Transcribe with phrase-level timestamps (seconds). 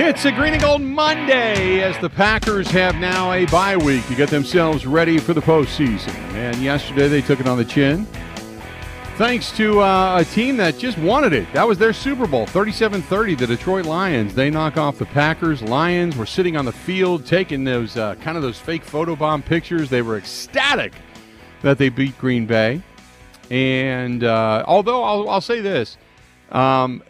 [0.00, 4.14] It's a Green and Gold Monday as the Packers have now a bye week to
[4.14, 6.14] get themselves ready for the postseason.
[6.34, 8.04] And yesterday they took it on the chin.
[9.16, 11.52] Thanks to uh, a team that just wanted it.
[11.52, 14.36] That was their Super Bowl, 37 30, the Detroit Lions.
[14.36, 15.62] They knock off the Packers.
[15.62, 19.90] Lions were sitting on the field taking those uh, kind of those fake photobomb pictures.
[19.90, 20.92] They were ecstatic
[21.62, 22.82] that they beat Green Bay.
[23.50, 25.96] And uh, although I'll, I'll say this,
[26.52, 27.02] um,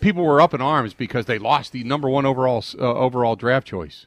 [0.00, 3.66] people were up in arms because they lost the number one overall uh, overall draft
[3.66, 4.06] choice.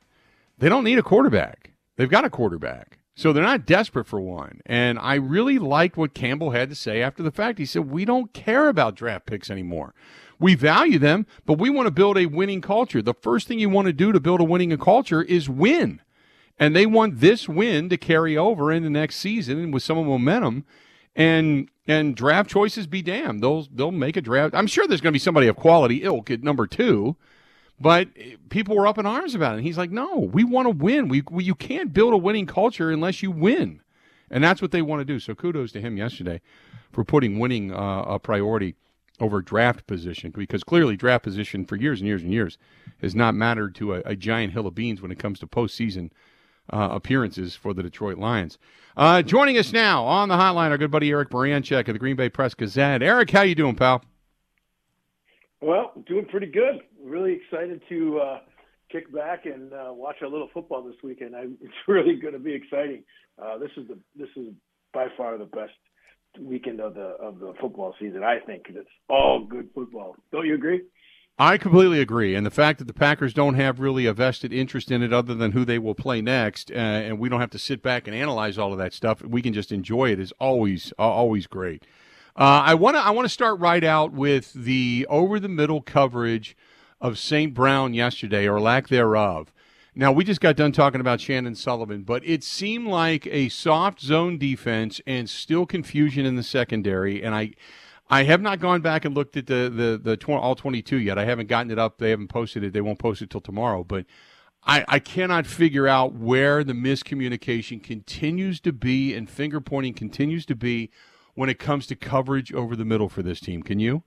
[0.57, 1.71] They don't need a quarterback.
[1.95, 2.99] They've got a quarterback.
[3.15, 4.61] So they're not desperate for one.
[4.65, 7.59] And I really liked what Campbell had to say after the fact.
[7.59, 9.93] He said, We don't care about draft picks anymore.
[10.39, 13.01] We value them, but we want to build a winning culture.
[13.01, 16.01] The first thing you want to do to build a winning culture is win.
[16.59, 20.65] And they want this win to carry over in the next season with some momentum.
[21.15, 23.43] And and draft choices be damned.
[23.43, 24.55] They'll they'll make a draft.
[24.55, 27.15] I'm sure there's going to be somebody of quality ilk at number two,
[27.79, 28.09] but
[28.49, 29.57] people were up in arms about it.
[29.57, 31.09] And he's like, no, we want to win.
[31.09, 33.81] We, we you can't build a winning culture unless you win,
[34.31, 35.19] and that's what they want to do.
[35.19, 36.41] So kudos to him yesterday
[36.91, 38.75] for putting winning uh, a priority
[39.19, 42.57] over draft position because clearly draft position for years and years and years
[43.01, 46.09] has not mattered to a, a giant hill of beans when it comes to postseason
[46.71, 48.57] uh, appearances for the Detroit Lions.
[48.95, 52.15] Uh, joining us now on the hotline, our good buddy Eric Baranczyk of the Green
[52.15, 53.01] Bay Press Gazette.
[53.01, 54.03] Eric, how you doing, pal?
[55.61, 56.81] Well, doing pretty good.
[57.03, 58.39] Really excited to uh,
[58.91, 61.35] kick back and uh, watch a little football this weekend.
[61.35, 63.03] I, it's really going to be exciting.
[63.41, 64.53] Uh, this is the this is
[64.93, 65.71] by far the best
[66.39, 68.23] weekend of the of the football season.
[68.23, 70.15] I think it's all good football.
[70.31, 70.81] Don't you agree?
[71.39, 74.91] I completely agree, and the fact that the Packers don't have really a vested interest
[74.91, 77.59] in it, other than who they will play next, uh, and we don't have to
[77.59, 79.23] sit back and analyze all of that stuff.
[79.23, 80.19] We can just enjoy it.
[80.19, 81.87] Is always uh, always great.
[82.35, 85.81] Uh, I want to I want to start right out with the over the middle
[85.81, 86.55] coverage
[87.01, 87.51] of St.
[87.51, 89.51] Brown yesterday, or lack thereof.
[89.95, 94.01] Now we just got done talking about Chandon Sullivan, but it seemed like a soft
[94.01, 97.53] zone defense and still confusion in the secondary, and I.
[98.09, 101.17] I have not gone back and looked at the the the tw- all 22 yet.
[101.17, 101.97] I haven't gotten it up.
[101.97, 102.73] They haven't posted it.
[102.73, 103.83] They won't post it till tomorrow.
[103.83, 104.05] But
[104.65, 110.45] I, I cannot figure out where the miscommunication continues to be and finger pointing continues
[110.47, 110.89] to be
[111.35, 113.63] when it comes to coverage over the middle for this team.
[113.63, 114.03] Can you?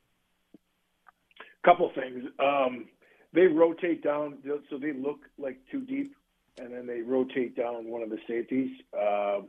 [1.65, 2.25] Couple things.
[2.39, 2.87] Um,
[3.33, 4.39] they rotate down,
[4.71, 6.15] so they look like too deep,
[6.59, 8.71] and then they rotate down one of the safeties.
[8.99, 9.41] Uh,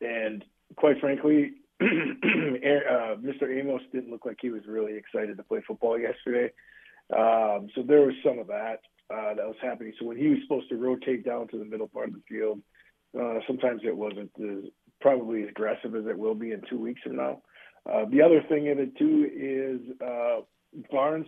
[0.00, 0.44] and
[0.76, 1.52] quite frankly,
[1.82, 3.58] uh, Mr.
[3.58, 6.52] Amos didn't look like he was really excited to play football yesterday.
[7.16, 8.80] Um, so there was some of that
[9.12, 9.92] uh, that was happening.
[9.98, 12.60] So when he was supposed to rotate down to the middle part of the field,
[13.18, 14.70] uh, sometimes it wasn't as,
[15.00, 17.42] probably as aggressive as it will be in two weeks from now.
[17.90, 20.40] Uh, the other thing of it too is uh,
[20.90, 21.26] Barnes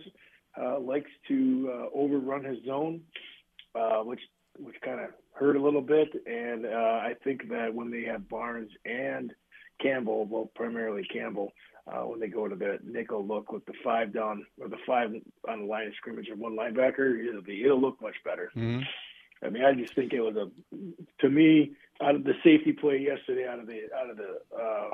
[0.61, 3.01] uh, likes to uh, overrun his zone,
[3.75, 4.21] uh, which
[4.59, 6.09] which kind of hurt a little bit.
[6.27, 9.33] And uh, I think that when they have Barnes and
[9.81, 11.51] Campbell, well, primarily Campbell,
[11.87, 15.11] uh, when they go to the nickel look with the five down or the five
[15.49, 18.51] on the line of scrimmage and one linebacker, it'll be it'll look much better.
[18.55, 18.81] Mm-hmm.
[19.45, 20.49] I mean, I just think it was a
[21.19, 24.89] to me out of the safety play yesterday, out of the out of the uh,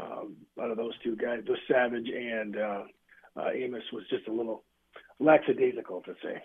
[0.00, 2.82] um, out of those two guys, the Savage and uh,
[3.36, 4.64] uh, Amos was just a little
[5.20, 6.42] lackadaisical to say.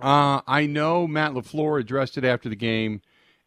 [0.00, 3.00] Uh, I know Matt LaFleur addressed it after the game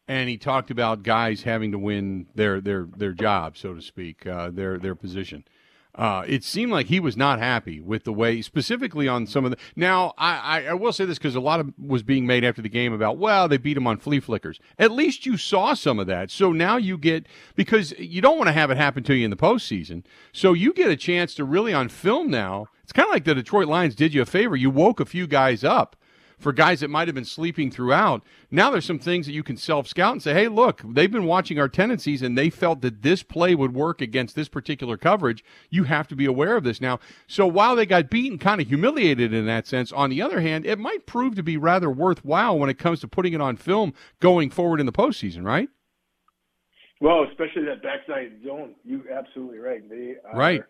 [0.08, 4.26] and he talked about guys having to win their their their job, so to speak,
[4.26, 5.44] uh, their their position.
[5.94, 9.50] Uh, it seemed like he was not happy with the way, specifically on some of
[9.50, 9.58] the.
[9.76, 12.62] Now, I, I, I will say this because a lot of was being made after
[12.62, 14.58] the game about, well, they beat him on flea flickers.
[14.78, 16.30] At least you saw some of that.
[16.30, 17.26] So now you get,
[17.56, 20.02] because you don't want to have it happen to you in the postseason.
[20.32, 22.68] So you get a chance to really on film now.
[22.82, 24.56] It's kind of like the Detroit Lions did you a favor.
[24.56, 25.94] You woke a few guys up
[26.42, 28.22] for guys that might have been sleeping throughout.
[28.50, 31.24] Now there's some things that you can self scout and say, hey, look, they've been
[31.24, 35.44] watching our tendencies and they felt that this play would work against this particular coverage.
[35.70, 37.00] You have to be aware of this now.
[37.26, 40.66] So while they got beaten, kind of humiliated in that sense, on the other hand,
[40.66, 43.94] it might prove to be rather worthwhile when it comes to putting it on film
[44.20, 45.68] going forward in the postseason, right?
[47.00, 48.74] Well, especially that backside zone.
[48.84, 49.88] You're absolutely right.
[49.88, 50.62] They are, right.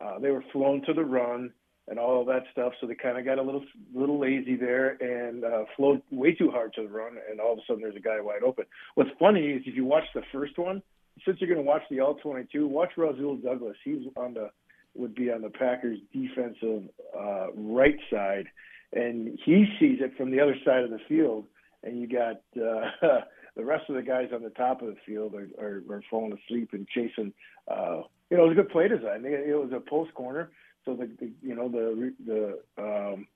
[0.00, 1.52] Uh, they were flown to the run
[1.90, 2.72] and all that stuff.
[2.80, 6.50] So they kind of got a little little lazy there and uh, flowed way too
[6.50, 8.64] hard to the run, and all of a sudden there's a guy wide open.
[8.94, 10.82] What's funny is if you watch the first one,
[11.26, 13.76] since you're going to watch the all 22, watch Rasul Douglas.
[13.84, 14.50] He's on the
[14.94, 18.46] would be on the Packers defensive uh, right side,
[18.92, 21.44] and he sees it from the other side of the field,
[21.82, 22.40] and you got.
[22.56, 23.20] Uh,
[23.56, 26.32] the rest of the guys on the top of the field are, are, are falling
[26.32, 27.32] asleep and chasing.
[27.68, 29.24] Uh, you know, it was a good play design.
[29.24, 30.52] It was a post corner
[30.84, 33.26] so the, the you know the the um,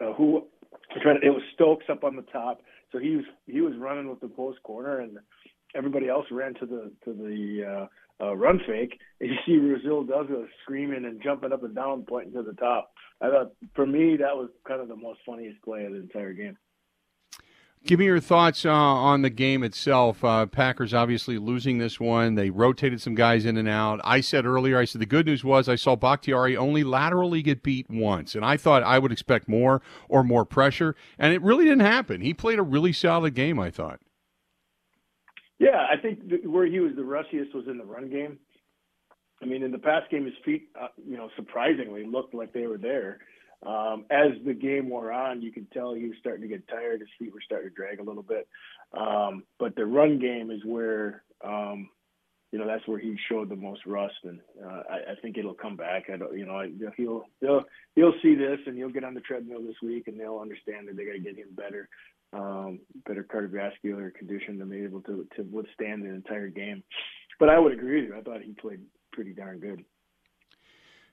[0.00, 0.44] uh, who
[0.94, 2.60] it was Stokes up on the top,
[2.90, 5.18] so he was he was running with the post corner, and
[5.74, 7.88] everybody else ran to the to the
[8.20, 8.98] uh, uh, run fake.
[9.20, 12.92] And you see Rasul Douglas screaming and jumping up and down, pointing to the top.
[13.20, 16.32] I thought for me that was kind of the most funniest play of the entire
[16.32, 16.56] game.
[17.84, 20.22] Give me your thoughts uh, on the game itself.
[20.22, 22.36] Uh, Packers obviously losing this one.
[22.36, 24.00] They rotated some guys in and out.
[24.04, 27.64] I said earlier, I said the good news was I saw Bakhtiari only laterally get
[27.64, 31.64] beat once, and I thought I would expect more or more pressure, and it really
[31.64, 32.20] didn't happen.
[32.20, 33.98] He played a really solid game, I thought.
[35.58, 38.38] Yeah, I think where he was the rustiest was in the run game.
[39.42, 42.68] I mean, in the pass game, his feet, uh, you know, surprisingly looked like they
[42.68, 43.18] were there.
[43.64, 47.00] Um, as the game wore on, you could tell he was starting to get tired.
[47.00, 48.48] His feet were starting to drag a little bit.
[48.92, 51.88] Um, but the run game is where, um,
[52.50, 55.54] you know, that's where he showed the most rust, and uh, I, I think it'll
[55.54, 56.10] come back.
[56.12, 57.64] I don't, you know, I, he'll he'll
[57.94, 60.96] he'll see this, and he'll get on the treadmill this week, and they'll understand that
[60.96, 61.88] they got to get him better,
[62.34, 66.82] um, better cardiovascular condition to be able to to withstand the entire game.
[67.40, 68.18] But I would agree with you.
[68.18, 68.80] I thought he played
[69.12, 69.82] pretty darn good.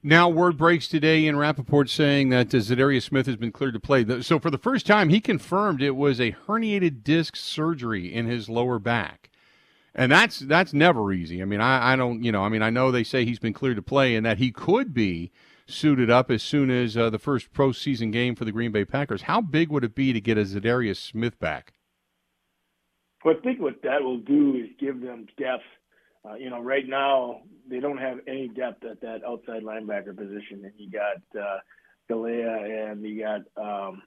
[0.02, 3.82] Now, word breaks today in Rapoport saying that uh, Za'Darius Smith has been cleared to
[3.82, 4.06] play.
[4.22, 8.48] So, for the first time, he confirmed it was a herniated disc surgery in his
[8.48, 9.30] lower back,
[9.94, 11.42] and that's that's never easy.
[11.42, 13.52] I mean, I, I don't, you know, I mean, I know they say he's been
[13.52, 15.34] cleared to play and that he could be
[15.68, 18.86] suited up as soon as uh, the first pro postseason game for the Green Bay
[18.86, 19.24] Packers.
[19.24, 21.74] How big would it be to get a Za'Darius Smith back?
[23.26, 25.64] Well, I think what that will do is give them depth
[26.30, 30.64] uh, you know, right now they don't have any depth at that outside linebacker position,
[30.64, 31.58] and you got uh,
[32.10, 34.02] Galeai and you got um,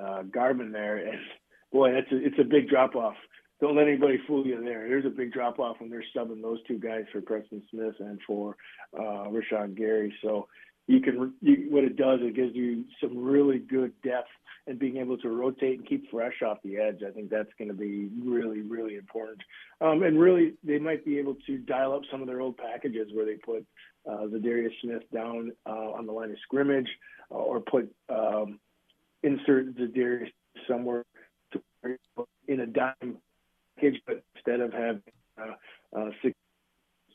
[0.00, 1.18] uh, Garvin there, and
[1.72, 3.14] boy, it's a, it's a big drop off.
[3.60, 4.88] Don't let anybody fool you there.
[4.88, 8.18] There's a big drop off when they're subbing those two guys for Preston Smith and
[8.26, 8.56] for
[8.98, 10.14] uh, Rashan Gary.
[10.22, 10.48] So
[10.86, 14.28] you can you, what it does it gives you some really good depth
[14.66, 17.00] and being able to rotate and keep fresh off the edge.
[17.06, 19.40] I think that's going to be really really important.
[19.80, 23.08] Um, and really, they might be able to dial up some of their old packages
[23.12, 23.64] where they put
[24.08, 26.88] uh, Za'Darius Smith down uh, on the line of scrimmage
[27.30, 28.58] uh, or put um,
[29.22, 30.30] insert Za'Darius
[30.68, 31.04] somewhere
[32.48, 33.16] in a dime
[33.76, 35.02] package, but instead of having
[35.40, 36.34] uh, uh, six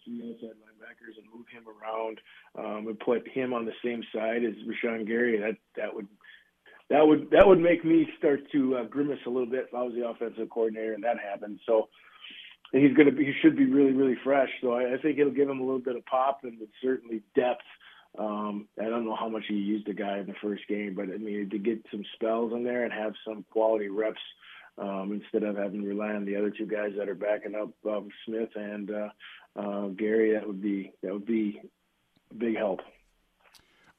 [0.08, 2.22] outside linebackers and move him around
[2.58, 6.08] um, and put him on the same side as Rashan Gary, that that would
[6.90, 9.82] that would that would make me start to uh, grimace a little bit if I
[9.82, 11.60] was the offensive coordinator and that happened.
[11.66, 11.90] So
[12.72, 14.50] he's to be he should be really really fresh.
[14.62, 17.64] So I, I think it'll give him a little bit of pop and certainly depth.
[18.18, 21.06] Um, I don't know how much he used the guy in the first game, but
[21.06, 24.22] I mean to get some spells in there and have some quality reps
[24.78, 27.72] um, instead of having to rely on the other two guys that are backing up
[27.90, 29.10] um, Smith and uh,
[29.56, 31.62] uh, Gary, that would be that would be
[32.32, 32.82] a big help.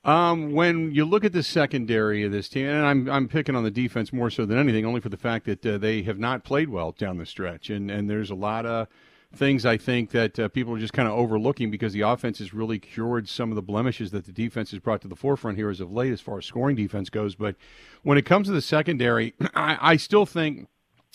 [0.07, 3.65] Um, when you look at the secondary of this team, and I'm I'm picking on
[3.65, 6.45] the defense more so than anything, only for the fact that uh, they have not
[6.45, 8.87] played well down the stretch, and and there's a lot of
[9.35, 12.55] things I think that uh, people are just kind of overlooking because the offense has
[12.55, 15.71] really cured some of the blemishes that the defense has brought to the forefront here
[15.71, 17.35] as of late, as far as scoring defense goes.
[17.35, 17.57] But
[18.05, 20.69] when it comes to the secondary, I, I still think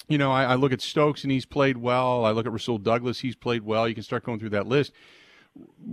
[0.09, 2.25] you know, I, I, look at Stokes and he's played well.
[2.25, 3.87] I look at Rasul Douglas, he's played well.
[3.87, 4.91] You can start going through that list.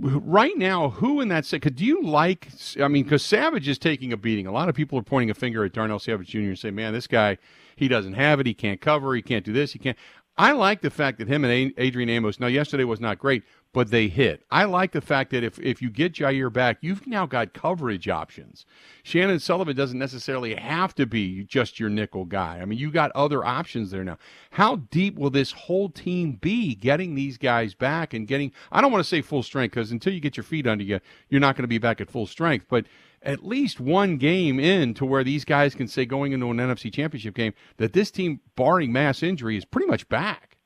[0.01, 1.75] Right now, who in that second?
[1.75, 2.49] Do you like?
[2.81, 4.47] I mean, because Savage is taking a beating.
[4.47, 6.39] A lot of people are pointing a finger at Darnell Savage Jr.
[6.39, 7.39] and say, "Man, this guy,
[7.75, 8.47] he doesn't have it.
[8.47, 9.15] He can't cover.
[9.15, 9.73] He can't do this.
[9.73, 9.99] He can't."
[10.37, 12.39] I like the fact that him and Adrian Amos.
[12.39, 14.45] Now, yesterday was not great, but they hit.
[14.51, 18.09] I like the fact that if, if you get Jaire back, you've now got coverage
[18.09, 18.65] options.
[19.03, 22.59] Chandon Sullivan doesn't necessarily have to be just your nickel guy.
[22.61, 24.19] I mean, you got other options there now.
[24.53, 28.91] How deep will this whole team be getting these guys back and getting, I don't
[28.91, 31.55] want to say full strength because until you get your feet under you, you're not
[31.55, 32.87] going to be back at full strength, but
[33.23, 36.93] at least one game in to where these guys can say going into an NFC
[36.93, 40.57] championship game that this team, barring mass injury, is pretty much back.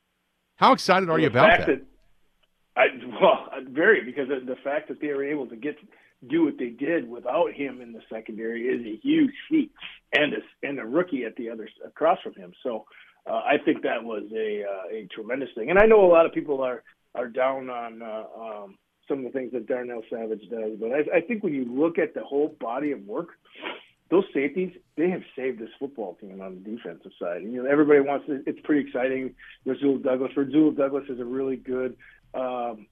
[0.56, 1.66] How excited are well, you about that?
[1.66, 1.91] that
[2.76, 2.86] I,
[3.20, 5.76] well, very because the fact that they were able to get
[6.28, 9.72] do what they did without him in the secondary is a huge feat,
[10.12, 12.52] and a, and a rookie at the other across from him.
[12.62, 12.84] So
[13.26, 15.70] uh, I think that was a uh, a tremendous thing.
[15.70, 16.82] And I know a lot of people are
[17.14, 21.18] are down on uh, um, some of the things that Darnell Savage does, but I,
[21.18, 23.30] I think when you look at the whole body of work,
[24.10, 27.42] those safeties they have saved this football team on the defensive side.
[27.42, 28.42] And, you know, everybody wants to.
[28.46, 29.34] It's pretty exciting.
[29.66, 30.32] Rasul Douglas.
[30.36, 31.96] Rasul Douglas is a really good
[32.34, 32.86] um,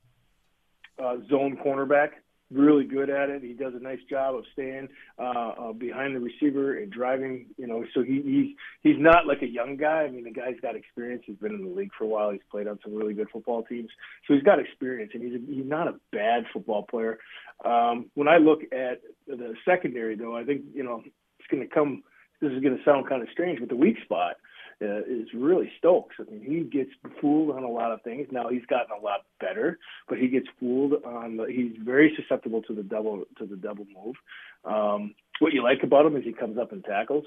[1.02, 2.10] uh, zone cornerback.
[2.52, 3.44] Really good at it.
[3.44, 4.88] He does a nice job of staying
[5.20, 7.46] uh, uh, behind the receiver and driving.
[7.56, 10.02] You know, so he, he's he's not like a young guy.
[10.02, 11.22] I mean, the guy's got experience.
[11.26, 12.30] He's been in the league for a while.
[12.32, 13.88] He's played on some really good football teams,
[14.26, 17.20] so he's got experience, and he's a, he's not a bad football player.
[17.64, 21.04] Um, when I look at the secondary, though, I think you know
[21.38, 22.02] it's going to come
[22.40, 24.36] this is going to sound kind of strange, but the weak spot
[24.82, 26.16] uh, is really Stokes.
[26.18, 28.28] I mean, he gets fooled on a lot of things.
[28.30, 31.36] Now he's gotten a lot better, but he gets fooled on.
[31.36, 34.16] The, he's very susceptible to the double to the double move.
[34.64, 37.24] Um, what you like about him is he comes up and tackles.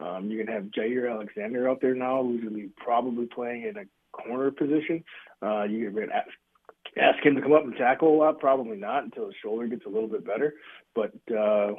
[0.00, 3.76] Um, you're gonna have Jaire Alexander out there now, who's gonna be probably playing in
[3.76, 5.04] a corner position.
[5.42, 6.28] Uh, you're gonna ask,
[6.98, 8.40] ask him to come up and tackle a lot.
[8.40, 10.54] Probably not until his shoulder gets a little bit better.
[10.94, 11.74] But uh,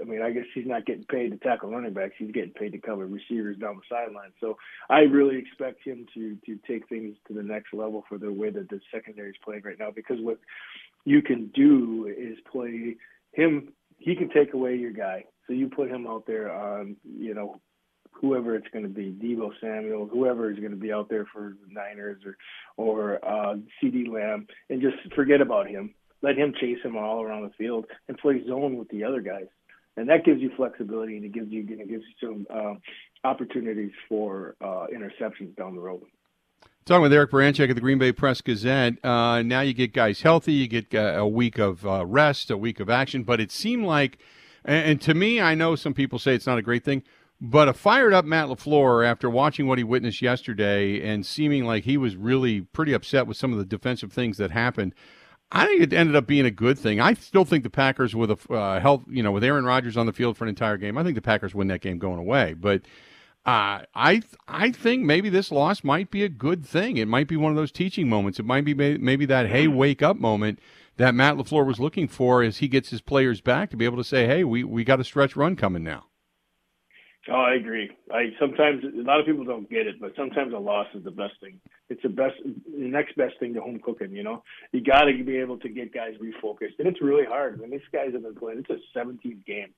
[0.00, 2.14] I mean, I guess he's not getting paid to tackle running backs.
[2.18, 4.32] He's getting paid to cover receivers down the sideline.
[4.40, 4.56] So
[4.88, 8.50] I really expect him to to take things to the next level for the way
[8.50, 9.90] that the secondary is playing right now.
[9.90, 10.38] Because what
[11.04, 12.96] you can do is play
[13.32, 13.72] him.
[13.98, 15.24] He can take away your guy.
[15.46, 17.60] So you put him out there on, you know,
[18.10, 21.54] whoever it's going to be, Deebo Samuel, whoever is going to be out there for
[21.66, 22.36] the Niners or
[22.76, 25.94] or uh, CeeDee Lamb, and just forget about him.
[26.22, 29.46] Let him chase him all around the field and play zone with the other guys
[29.96, 32.74] and that gives you flexibility and it gives you it gives you some uh,
[33.26, 36.02] opportunities for uh, interceptions down the road.
[36.84, 39.04] Talking with Eric Baranczyk at the Green Bay Press Gazette.
[39.04, 42.56] Uh, now you get guys healthy, you get uh, a week of uh, rest, a
[42.56, 44.18] week of action, but it seemed like,
[44.64, 47.02] and to me, I know some people say it's not a great thing,
[47.40, 51.84] but a fired up Matt LaFleur after watching what he witnessed yesterday and seeming like
[51.84, 54.94] he was really pretty upset with some of the defensive things that happened.
[55.52, 57.00] I think it ended up being a good thing.
[57.00, 60.06] I still think the Packers, with a uh, health, you know, with Aaron Rodgers on
[60.06, 62.54] the field for an entire game, I think the Packers win that game going away.
[62.54, 62.82] But
[63.46, 66.96] uh, I I think maybe this loss might be a good thing.
[66.96, 68.40] It might be one of those teaching moments.
[68.40, 70.58] It might be maybe that hey wake up moment
[70.96, 73.98] that Matt LaFleur was looking for as he gets his players back to be able
[73.98, 76.06] to say, hey, we we got a stretch run coming now.
[77.28, 77.90] Oh, I agree.
[78.12, 81.10] I sometimes a lot of people don't get it, but sometimes a loss is the
[81.10, 81.58] best thing.
[81.88, 84.12] It's the best, the next best thing to home cooking.
[84.12, 87.60] You know, you got to be able to get guys refocused, and it's really hard.
[87.60, 88.64] Mean, these guys have been playing.
[88.68, 89.74] It's a 17th game,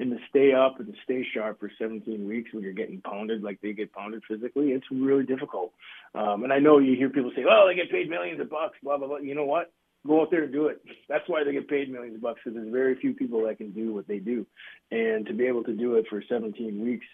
[0.00, 3.42] and to stay up and to stay sharp for 17 weeks when you're getting pounded
[3.42, 5.72] like they get pounded physically, it's really difficult.
[6.14, 8.76] Um, and I know you hear people say, "Oh, they get paid millions of bucks,"
[8.82, 9.18] blah blah blah.
[9.18, 9.72] You know what?
[10.06, 10.82] Go out there and do it.
[11.08, 13.72] That's why they get paid millions of bucks because there's very few people that can
[13.72, 14.46] do what they do,
[14.90, 17.06] and to be able to do it for 17 weeks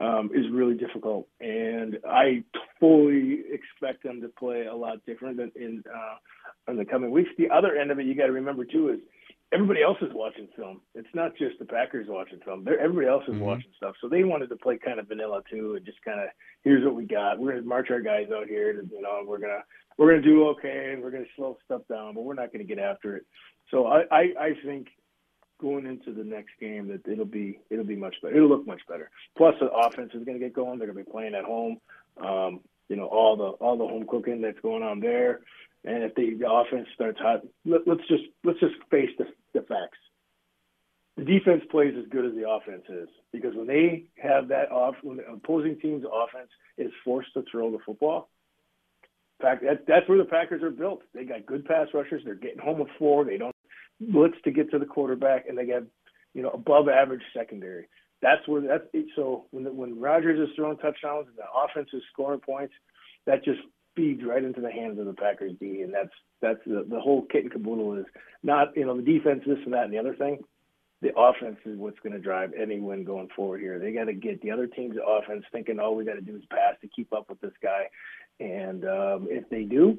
[0.00, 1.28] um, is really difficult.
[1.40, 2.44] And I
[2.80, 7.30] fully expect them to play a lot different in in, uh, in the coming weeks.
[7.38, 9.00] The other end of it, you got to remember too, is
[9.52, 10.80] everybody else is watching film.
[10.94, 12.64] It's not just the Packers watching film.
[12.64, 13.44] They're, everybody else is mm-hmm.
[13.44, 13.94] watching stuff.
[14.00, 16.28] So they wanted to play kind of vanilla too, and just kind of
[16.62, 17.38] here's what we got.
[17.38, 19.64] We're gonna march our guys out here, to, you know, we're gonna
[19.96, 22.78] we're gonna do okay, and we're gonna slow stuff down, but we're not gonna get
[22.78, 23.24] after it.
[23.70, 24.88] So I I, I think
[25.60, 28.36] going into the next game that it'll be it'll be much better.
[28.36, 29.10] It'll look much better.
[29.36, 30.78] Plus the offense is going to get going.
[30.78, 31.78] They're going to be playing at home.
[32.22, 35.40] Um, you know all the all the home cooking that's going on there.
[35.84, 39.60] And if the, the offense starts hot, let, let's just let's just face the, the
[39.60, 39.98] facts.
[41.16, 44.96] The defense plays as good as the offense is because when they have that off,
[45.02, 48.28] when the opposing team's offense is forced to throw the football,
[49.40, 51.02] fact that, that's where the Packers are built.
[51.14, 52.22] They got good pass rushers.
[52.24, 53.24] They're getting home with four.
[53.24, 53.54] They don't
[54.00, 55.82] blitz to get to the quarterback, and they got
[56.34, 57.88] you know above average secondary.
[58.22, 58.84] That's where that's
[59.16, 62.74] so when the, when Rodgers is throwing touchdowns and the offense is scoring points,
[63.26, 63.60] that just
[63.96, 67.26] feeds right into the hands of the Packers D, and that's that's the the whole
[67.30, 68.06] kit and caboodle is
[68.42, 70.38] not you know the defense this and that and the other thing.
[71.02, 73.78] The offense is what's going to drive any win going forward here.
[73.78, 76.44] They got to get the other team's offense thinking all we got to do is
[76.48, 77.88] pass to keep up with this guy,
[78.40, 79.98] and um, if they do,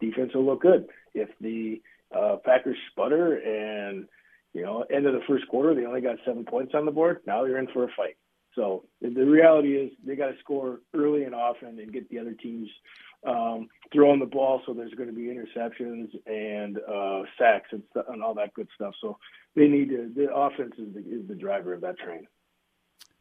[0.00, 0.86] defense will look good.
[1.14, 1.80] If the
[2.16, 4.06] uh, Packers sputter and
[4.52, 7.20] you know end of the first quarter they only got seven points on the board,
[7.26, 8.16] now you're in for a fight.
[8.54, 12.34] So the reality is they got to score early and often and get the other
[12.34, 12.68] teams
[13.26, 14.60] um, throwing the ball.
[14.66, 18.68] So there's going to be interceptions and uh, sacks and, st- and all that good
[18.74, 18.94] stuff.
[19.00, 19.16] So
[19.56, 20.10] they need to.
[20.14, 22.26] The offense is the, is the driver of that train.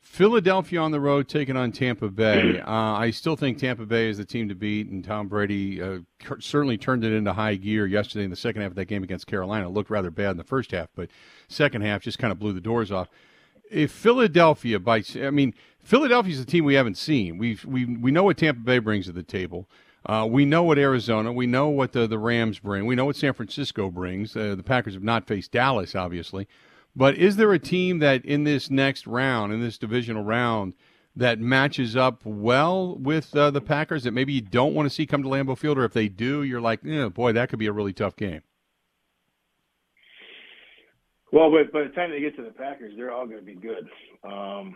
[0.02, 2.62] Philadelphia on the road taking on Tampa Bay.
[2.72, 6.00] Uh, I still think Tampa Bay is the team to beat, and Tom Brady uh,
[6.40, 9.28] certainly turned it into high gear yesterday in the second half of that game against
[9.28, 9.68] Carolina.
[9.68, 11.10] It looked rather bad in the first half, but
[11.48, 13.10] second half just kind of blew the doors off
[13.72, 17.38] if Philadelphia bites, I mean, Philadelphia's a team we haven't seen.
[17.38, 19.68] We we we know what Tampa Bay brings to the table.
[20.06, 21.32] Uh, we know what Arizona.
[21.32, 22.86] We know what the the Rams bring.
[22.86, 24.36] We know what San Francisco brings.
[24.36, 26.48] Uh, the Packers have not faced Dallas, obviously,
[26.96, 30.74] but is there a team that in this next round, in this divisional round,
[31.16, 35.06] that matches up well with uh, the Packers that maybe you don't want to see
[35.06, 37.68] come to Lambeau Field, or if they do, you're like, eh, boy, that could be
[37.68, 38.42] a really tough game.
[41.34, 43.56] Well, but by the time they get to the Packers, they're all going to be
[43.56, 43.90] good.
[44.24, 44.76] Um,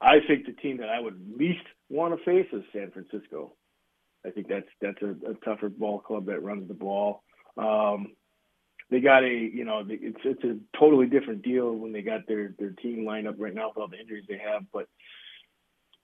[0.00, 3.54] I think the team that I would least want to face is San Francisco.
[4.26, 7.22] I think that's that's a, a tougher ball club that runs the ball.
[7.56, 8.08] Um,
[8.90, 12.54] they got a you know it's it's a totally different deal when they got their
[12.58, 14.62] their team lined up right now with all the injuries they have.
[14.72, 14.88] But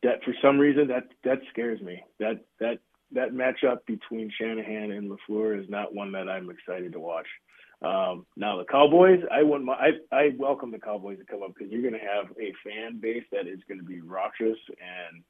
[0.02, 2.02] that for some reason that that scares me.
[2.18, 2.78] That that
[3.12, 7.26] that matchup between Shanahan and LaFleur is not one that I'm excited to watch.
[7.82, 11.52] Um, now the Cowboys, I want my, I, I welcome the Cowboys to come up
[11.54, 15.22] because you're going to have a fan base that is going to be raucous and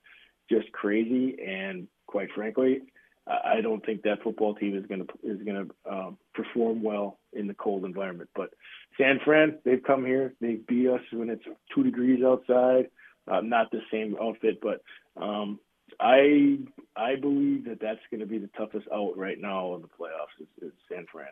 [0.51, 1.37] just crazy.
[1.45, 2.83] And quite frankly,
[3.27, 7.21] I don't think that football team is going to is going to um, perform well
[7.33, 8.31] in the cold environment.
[8.35, 8.51] But
[8.99, 12.89] San Fran, they've come here, they beat us when it's two degrees outside.
[13.31, 14.83] Uh, not the same outfit, but
[15.23, 15.61] um,
[16.01, 16.59] I
[16.97, 20.41] I believe that that's going to be the toughest out right now in the playoffs
[20.41, 21.29] is, is San Fran.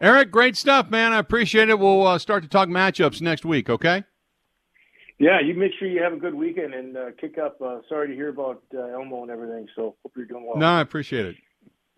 [0.00, 1.12] Eric, great stuff, man.
[1.12, 1.78] I appreciate it.
[1.80, 3.68] We'll uh, start to talk matchups next week.
[3.68, 4.04] Okay.
[5.18, 7.60] Yeah, you make sure you have a good weekend and uh, kick up.
[7.60, 9.66] Uh, sorry to hear about uh, Elmo and everything.
[9.74, 10.56] So hope you're doing well.
[10.56, 11.36] No, I appreciate it.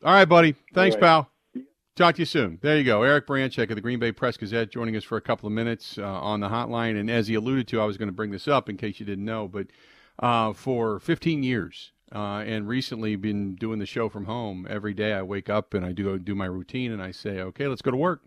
[0.02, 0.54] All right, buddy.
[0.72, 1.02] Thanks, right.
[1.02, 1.30] pal.
[1.96, 2.58] Talk to you soon.
[2.62, 3.02] There you go.
[3.02, 5.98] Eric Baranczyk of the Green Bay Press Gazette joining us for a couple of minutes
[5.98, 6.98] uh, on the hotline.
[6.98, 9.06] And as he alluded to, I was going to bring this up in case you
[9.06, 9.66] didn't know, but
[10.18, 15.12] uh, for 15 years uh, and recently been doing the show from home every day.
[15.12, 17.90] I wake up and I do do my routine and I say, okay, let's go
[17.90, 18.22] to work.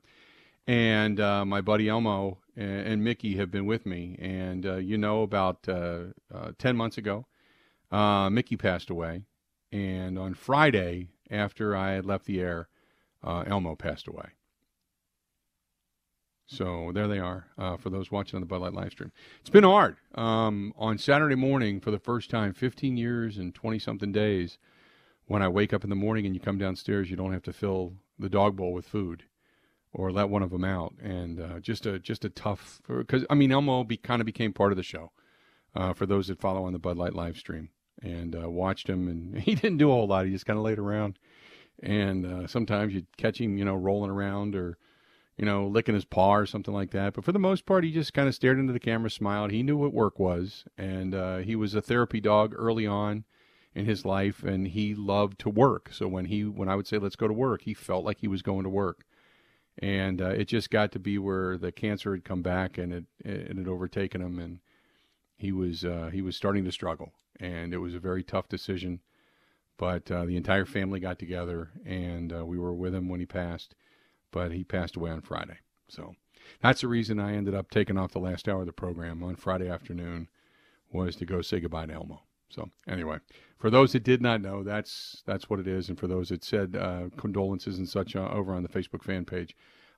[0.65, 4.15] And uh, my buddy Elmo and, and, Mickey have been with me.
[4.19, 6.05] And uh, you know, about uh,
[6.57, 7.25] 10 months ago,
[7.91, 9.23] Mickey passed away.
[9.71, 12.69] And on Friday, after I had left the air,
[13.23, 14.29] uh, Elmo passed away.
[16.45, 19.11] So there they are uh, for those watching on the Bud Light live stream.
[19.41, 19.95] It's been hard.
[20.13, 24.57] Um, on Saturday morning, for the first time, 15 years and 20 something days,
[25.25, 27.53] when I wake up in the morning and you come downstairs, you don't have to
[27.53, 29.23] fill the dog bowl with food
[29.93, 30.93] or let one of them out.
[31.01, 34.53] And uh, just a just a tough because I mean Elmo be, kind of became
[34.53, 35.11] part of the show
[35.75, 37.69] uh, for those that follow on the Bud Light live stream
[38.01, 39.07] and uh, watched him.
[39.07, 40.25] And he didn't do a whole lot.
[40.25, 41.17] He just kind of laid around
[41.81, 44.77] and uh, sometimes you'd catch him, you know, rolling around or,
[45.37, 47.13] you know, licking his paw or something like that.
[47.13, 49.51] But for the most part, he just kind of stared into the camera, smiled.
[49.51, 53.25] He knew what work was, and uh, he was a therapy dog early on
[53.73, 55.89] in his life, and he loved to work.
[55.91, 58.27] So when he, when I would say let's go to work, he felt like he
[58.27, 59.03] was going to work,
[59.79, 63.05] and uh, it just got to be where the cancer had come back and it
[63.19, 64.59] it had overtaken him, and
[65.37, 68.99] he was uh, he was starting to struggle, and it was a very tough decision
[69.77, 73.25] but uh, the entire family got together, and uh, we were with him when he
[73.25, 73.75] passed.
[74.31, 75.57] But he passed away on Friday.
[75.87, 76.15] So
[76.61, 79.35] that's the reason I ended up taking off the last hour of the program on
[79.35, 80.27] Friday afternoon
[80.91, 82.21] was to go say goodbye to Elmo.
[82.49, 83.19] So anyway,
[83.63, 86.43] for those that did not know, that's that's what it is, and for those that
[86.43, 89.55] said uh, condolences and such uh, over on the Facebook fan page,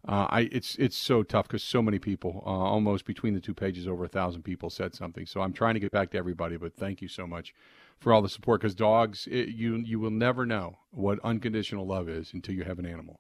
[0.08, 3.56] uh, I it's it's so tough because so many people, uh, almost between the two
[3.56, 5.26] pages, over a thousand people said something.
[5.26, 7.56] So I'm trying to get back to everybody, but thank you so much
[7.98, 12.08] for all the support because dogs, it, you you will never know what unconditional love
[12.08, 13.20] is until you have an animal,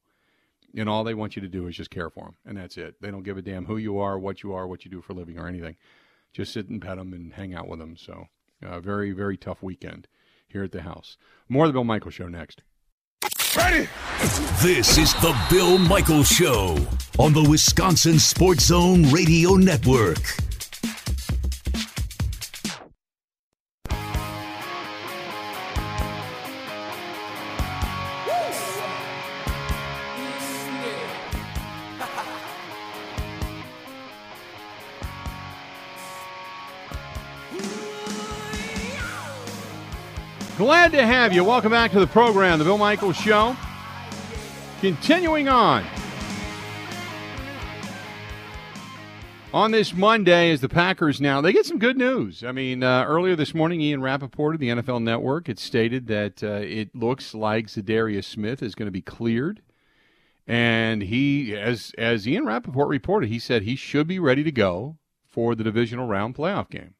[0.77, 3.01] and all they want you to do is just care for them, and that's it.
[3.01, 5.13] They don't give a damn who you are, what you are, what you do for
[5.13, 5.75] a living, or anything.
[6.33, 7.97] Just sit and pet them and hang out with them.
[7.97, 8.27] So,
[8.63, 10.07] uh, very very tough weekend
[10.55, 11.17] here at the house.
[11.49, 12.63] More of the Bill Michael Show next.
[13.57, 13.89] Ready?
[14.61, 16.77] This is the Bill Michael Show
[17.19, 20.54] on the Wisconsin Sports Zone Radio Network.
[40.57, 41.43] Glad to have you.
[41.43, 43.57] Welcome back to the program, The Bill Michaels Show.
[44.79, 45.83] Continuing on.
[49.53, 52.41] On this Monday, as the Packers now, they get some good news.
[52.41, 56.41] I mean, uh, earlier this morning, Ian Rapoport of the NFL Network had stated that
[56.41, 59.61] uh, it looks like Za'Darius Smith is going to be cleared.
[60.47, 64.99] And he, as, as Ian Rapoport reported, he said he should be ready to go
[65.27, 66.94] for the divisional round playoff game.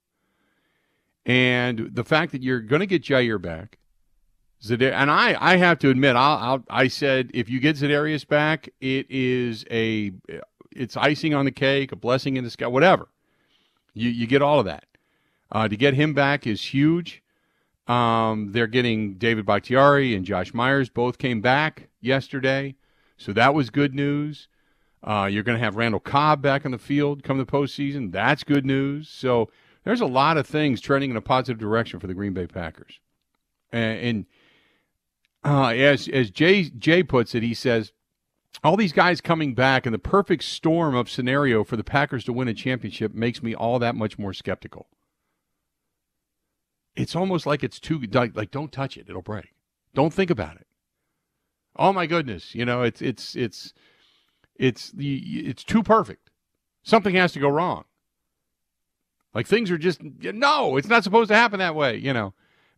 [1.25, 3.79] And the fact that you're going to get Jaire back,
[4.61, 8.27] Zadar- and I, I have to admit, I'll, I'll, i said if you get Za'Darius
[8.27, 10.11] back, it is a,
[10.71, 13.07] it's icing on the cake, a blessing in the sky, whatever.
[13.93, 14.85] You, you get all of that.
[15.51, 17.23] Uh, to get him back is huge.
[17.87, 22.75] Um, they're getting David Bakhtiari and Josh Myers both came back yesterday,
[23.17, 24.47] so that was good news.
[25.03, 28.11] Uh, you're going to have Randall Cobb back in the field come the postseason.
[28.11, 29.07] That's good news.
[29.07, 29.49] So
[29.85, 32.99] there's a lot of things trending in a positive direction for the Green Bay Packers.
[33.71, 34.25] And, and
[35.45, 37.93] uh, as as Jay Jay puts it, he says
[38.63, 42.33] all these guys coming back and the perfect storm of scenario for the Packers to
[42.33, 44.87] win a championship makes me all that much more skeptical.
[46.95, 49.53] It's almost like it's too like, like don't touch it, it'll break.
[49.93, 50.67] Don't think about it.
[51.75, 53.73] Oh my goodness, you know, it's it's it's
[54.55, 56.31] it's the it's too perfect.
[56.81, 57.83] Something has to go wrong.
[59.35, 62.33] Like things are just no, it's not supposed to happen that way, you know.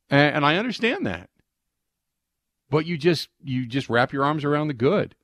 [0.10, 1.30] And, and I understand that,
[2.72, 5.16] but you just you just wrap your arms around the good.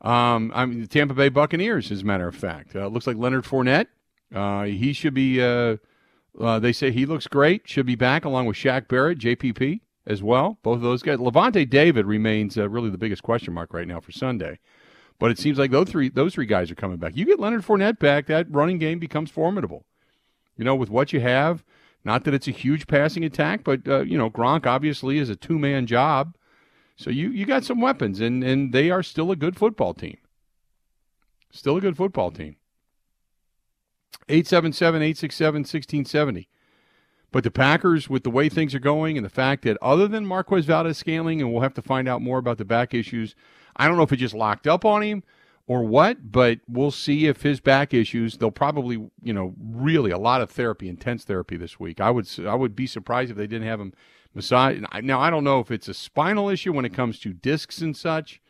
[0.00, 3.18] Um, I mean, the Tampa Bay Buccaneers, as a matter of fact, uh, looks like
[3.18, 3.86] Leonard Fournette.
[4.34, 5.42] Uh, he should be.
[5.42, 5.76] Uh,
[6.40, 7.68] uh, they say he looks great.
[7.68, 10.58] Should be back along with Shaq Barrett, JPP as well.
[10.62, 11.18] Both of those guys.
[11.18, 14.58] Lavonte David remains uh, really the biggest question mark right now for Sunday.
[15.18, 17.14] But it seems like those three those three guys are coming back.
[17.14, 19.84] You get Leonard Fournette back, that running game becomes formidable.
[20.56, 21.64] You know, with what you have,
[22.04, 25.36] not that it's a huge passing attack, but uh, you know Gronk obviously is a
[25.36, 26.36] two man job,
[26.96, 30.18] so you you got some weapons, and and they are still a good football team.
[31.50, 32.56] Still a good football team.
[34.28, 36.48] 877 867 1670.
[37.30, 40.26] But the Packers, with the way things are going and the fact that other than
[40.26, 43.34] Marquez Valdes-Scantling, and we'll have to find out more about the back issues,
[43.74, 45.22] I don't know if it just locked up on him
[45.72, 50.18] or what, but we'll see if his back issues, they'll probably, you know, really a
[50.18, 51.98] lot of therapy, intense therapy this week.
[51.98, 53.94] I would I would be surprised if they didn't have him
[54.34, 54.82] massage.
[55.02, 57.96] Now, I don't know if it's a spinal issue when it comes to discs and
[57.96, 58.42] such,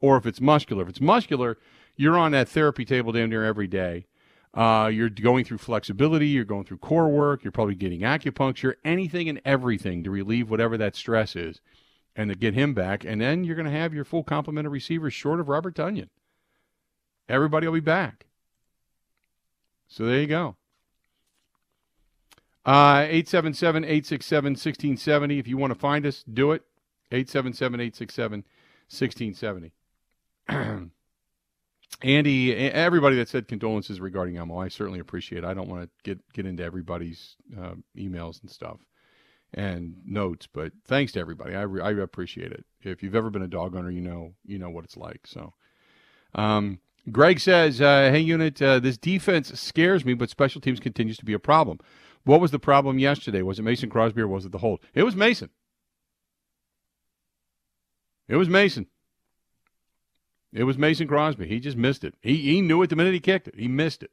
[0.00, 0.84] or if it's muscular.
[0.84, 1.58] If it's muscular,
[1.96, 4.06] you're on that therapy table damn near every day.
[4.54, 9.28] Uh, you're going through flexibility, you're going through core work, you're probably getting acupuncture, anything
[9.28, 11.60] and everything to relieve whatever that stress is
[12.14, 13.04] and to get him back.
[13.04, 16.08] And then you're going to have your full complement of receivers short of Robert Tonyan.
[17.28, 18.26] Everybody will be back.
[19.88, 20.56] So there you go.
[22.64, 25.38] Uh, 877 867 1670.
[25.38, 26.62] If you want to find us, do it.
[27.10, 28.44] 877 867
[28.90, 29.72] 1670.
[32.02, 35.44] Andy, everybody that said condolences regarding Elmo, I certainly appreciate.
[35.44, 35.46] it.
[35.46, 38.78] I don't want to get get into everybody's uh, emails and stuff
[39.54, 41.54] and notes, but thanks to everybody.
[41.54, 42.64] I, re- I appreciate it.
[42.82, 45.26] If you've ever been a dog owner, you know you know what it's like.
[45.26, 45.54] So,
[46.34, 46.78] um,
[47.10, 51.24] Greg says, uh, "Hey, unit, uh, this defense scares me, but special teams continues to
[51.24, 51.78] be a problem.
[52.24, 53.42] What was the problem yesterday?
[53.42, 54.80] Was it Mason Crosby or was it the hold?
[54.94, 55.50] It was Mason.
[58.28, 58.86] It was Mason."
[60.52, 61.46] It was Mason Crosby.
[61.46, 62.14] He just missed it.
[62.22, 63.58] He, he knew it the minute he kicked it.
[63.58, 64.10] He missed it.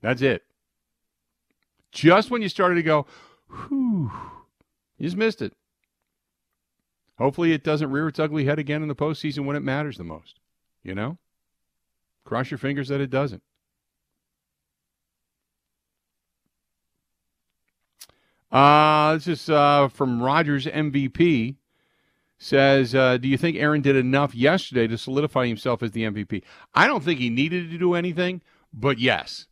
[0.00, 0.44] That's it.
[1.90, 3.06] Just when you started to go,
[3.48, 4.10] whew,
[4.98, 5.52] you just missed it.
[7.18, 10.04] Hopefully it doesn't rear its ugly head again in the postseason when it matters the
[10.04, 10.40] most.
[10.82, 11.18] You know?
[12.24, 13.42] Cross your fingers that it doesn't.
[18.50, 21.56] Uh, this is uh, from Rogers MVP
[22.38, 26.42] says, uh, Do you think Aaron did enough yesterday to solidify himself as the MVP?
[26.74, 29.46] I don't think he needed to do anything, but yes.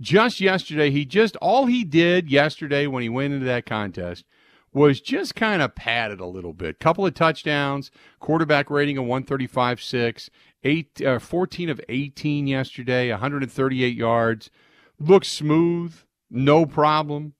[0.00, 4.24] Just yesterday, he just, all he did yesterday when he went into that contest
[4.72, 6.80] was just kind of padded a little bit.
[6.80, 10.28] Couple of touchdowns, quarterback rating of 135.6,
[10.64, 14.50] eight, uh, 14 of 18 yesterday, 138 yards.
[14.98, 15.94] Looks smooth,
[16.30, 17.34] no problem.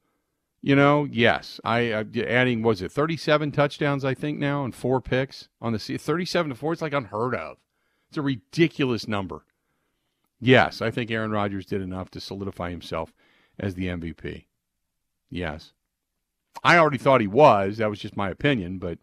[0.61, 5.01] You know, yes, I uh, adding was it 37 touchdowns I think now and four
[5.01, 5.99] picks on the season.
[5.99, 7.59] 37 to 4 it's like unheard of.
[8.09, 9.45] It's a ridiculous number.
[10.41, 13.13] Yes, I think Aaron Rodgers did enough to solidify himself
[13.59, 14.47] as the MVP.
[15.31, 15.73] Yes.
[16.63, 17.77] I already thought he was.
[17.77, 18.99] That was just my opinion, but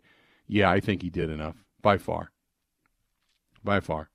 [0.48, 2.32] yeah, I think he did enough by far.
[3.64, 4.10] By far.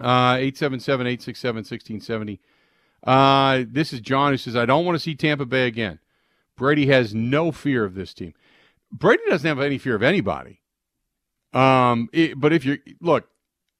[0.00, 2.40] Uh 877 867 1670
[3.04, 5.98] uh, this is John who says, I don't want to see Tampa Bay again.
[6.56, 8.34] Brady has no fear of this team.
[8.92, 10.60] Brady doesn't have any fear of anybody.
[11.52, 13.28] Um, it, but if you look,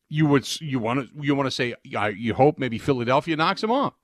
[0.08, 3.70] you would you want to you want to say you hope maybe Philadelphia knocks him
[3.70, 3.94] off.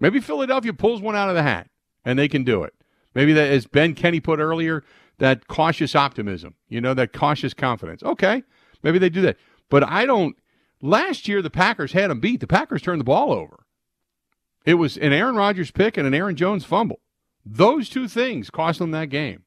[0.00, 1.68] Maybe Philadelphia pulls one out of the hat
[2.04, 2.74] and they can do it.
[3.14, 4.82] Maybe that, as Ben Kenny put earlier,
[5.20, 6.54] that cautious optimism.
[6.68, 8.02] You know, that cautious confidence.
[8.02, 8.42] Okay,
[8.82, 9.36] maybe they do that.
[9.68, 10.36] But I don't.
[10.82, 12.40] Last year the Packers had them beat.
[12.40, 13.64] The Packers turned the ball over.
[14.64, 17.00] It was an Aaron Rodgers pick and an Aaron Jones fumble.
[17.44, 19.44] Those two things cost them that game.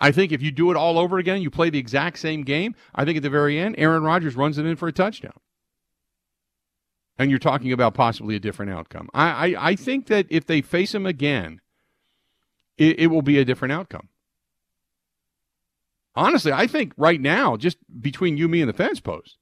[0.00, 2.74] I think if you do it all over again, you play the exact same game.
[2.94, 5.38] I think at the very end, Aaron Rodgers runs it in for a touchdown.
[7.18, 9.10] And you're talking about possibly a different outcome.
[9.12, 11.60] I, I, I think that if they face him again,
[12.78, 14.08] it, it will be a different outcome.
[16.14, 19.36] Honestly, I think right now, just between you, me, and the fence post,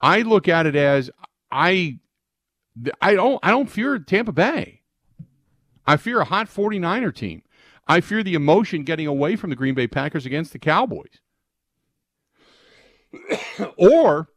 [0.00, 1.10] I look at it as
[1.50, 1.98] I
[3.00, 4.82] I don't I don't fear Tampa Bay.
[5.86, 7.42] I fear a hot 49er team.
[7.86, 11.20] I fear the emotion getting away from the Green Bay Packers against the Cowboys.
[13.76, 14.28] or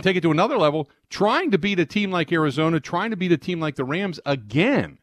[0.00, 3.30] take it to another level, trying to beat a team like Arizona, trying to beat
[3.30, 4.98] a team like the Rams again.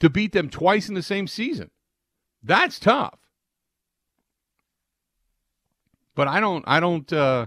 [0.00, 1.70] To beat them twice in the same season.
[2.42, 3.21] That's tough.
[6.14, 7.46] But I don't I don't uh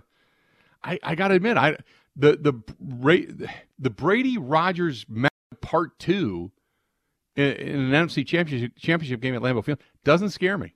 [0.86, 1.78] I, I got to admit, I
[2.16, 3.50] the the
[3.80, 5.06] the Brady Rodgers
[5.62, 6.52] part two
[7.36, 10.76] in, in an NFC championship championship game at Lambeau Field doesn't scare me.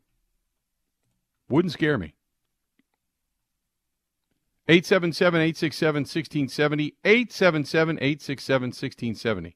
[1.49, 2.13] Wouldn't scare me.
[4.67, 6.95] 877 867 1670.
[7.04, 9.56] 877 867 1670.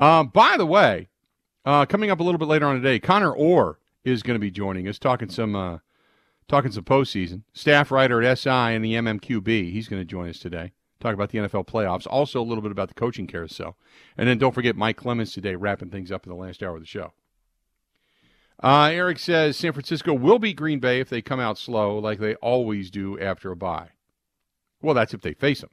[0.00, 1.08] Um, by the way,
[1.64, 4.50] uh, coming up a little bit later on today, Connor Orr is going to be
[4.50, 5.78] joining us, talking some uh,
[6.48, 7.42] talking some postseason.
[7.52, 9.70] Staff writer at SI and the MMQB.
[9.70, 10.72] He's going to join us today.
[11.00, 12.06] Talk about the NFL playoffs.
[12.08, 13.76] Also, a little bit about the coaching carousel.
[14.16, 16.80] And then don't forget Mike Clemens today, wrapping things up in the last hour of
[16.80, 17.12] the show.
[18.60, 22.18] Uh, Eric says San Francisco will beat Green Bay if they come out slow, like
[22.18, 23.90] they always do after a bye.
[24.82, 25.70] Well, that's if they face them.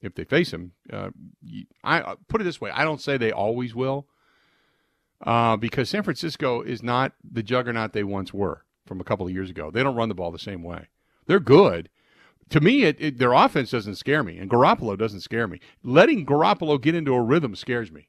[0.00, 1.10] If they face them, uh,
[1.82, 4.06] I uh, put it this way: I don't say they always will,
[5.20, 9.32] uh, because San Francisco is not the juggernaut they once were from a couple of
[9.32, 9.70] years ago.
[9.70, 10.88] They don't run the ball the same way.
[11.26, 11.88] They're good.
[12.50, 15.60] To me, it, it, their offense doesn't scare me, and Garoppolo doesn't scare me.
[15.82, 18.08] Letting Garoppolo get into a rhythm scares me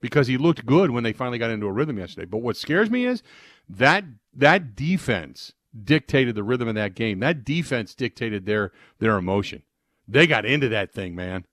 [0.00, 2.26] because he looked good when they finally got into a rhythm yesterday.
[2.26, 3.22] But what scares me is
[3.68, 5.52] that that defense
[5.84, 7.20] dictated the rhythm of that game.
[7.20, 9.62] That defense dictated their their emotion.
[10.06, 11.46] They got into that thing, man,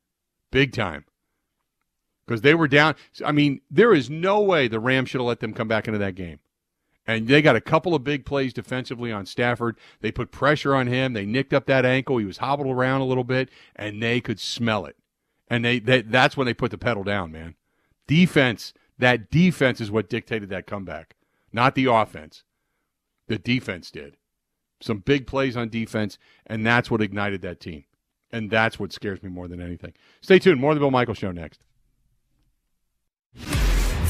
[0.52, 1.06] big time.
[2.26, 2.96] Because they were down.
[3.26, 6.00] I mean, there is no way the Rams should have let them come back into
[6.00, 6.40] that game.
[7.10, 9.78] And they got a couple of big plays defensively on Stafford.
[10.00, 11.14] They put pressure on him.
[11.14, 12.20] They nicked up that ankle.
[12.20, 14.96] He was hobbled around a little bit, and they could smell it.
[15.50, 17.56] And they, they that's when they put the pedal down, man.
[18.06, 21.16] Defense, that defense is what dictated that comeback,
[21.52, 22.44] not the offense.
[23.26, 24.16] The defense did.
[24.80, 27.86] Some big plays on defense, and that's what ignited that team.
[28.32, 29.94] And that's what scares me more than anything.
[30.22, 30.62] Stay tuned.
[30.62, 31.60] More of the Bill Michael Show next.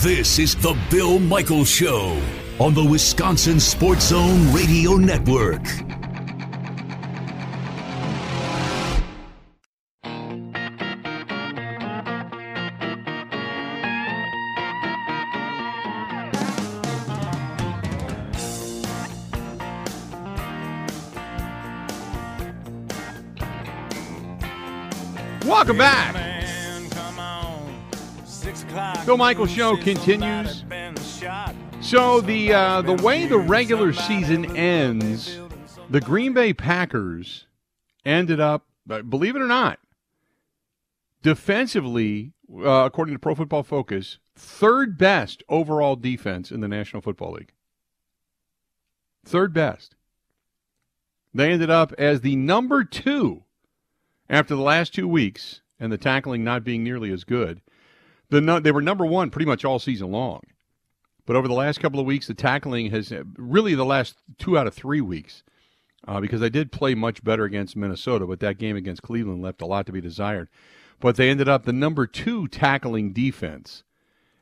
[0.01, 2.21] This is the Bill Michael Show
[2.59, 5.61] on the Wisconsin Sports Zone Radio Network.
[25.45, 26.15] Welcome back.
[29.05, 30.63] Bill Michael Show continues.
[31.89, 35.39] So the uh, the way the regular season ends,
[35.89, 37.47] the Green Bay Packers
[38.05, 39.79] ended up, believe it or not,
[41.23, 47.31] defensively, uh, according to Pro Football Focus, third best overall defense in the National Football
[47.31, 47.53] League.
[49.25, 49.95] Third best.
[51.33, 53.45] They ended up as the number two
[54.29, 57.61] after the last two weeks and the tackling not being nearly as good.
[58.29, 60.41] The they were number one pretty much all season long.
[61.29, 64.65] But over the last couple of weeks, the tackling has really the last two out
[64.65, 65.43] of three weeks,
[66.07, 69.61] uh, because they did play much better against Minnesota, but that game against Cleveland left
[69.61, 70.49] a lot to be desired.
[70.99, 73.83] But they ended up the number two tackling defense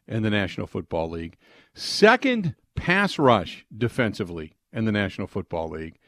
[0.07, 1.35] in the National Football League,
[1.73, 5.99] second pass rush defensively in the National Football League,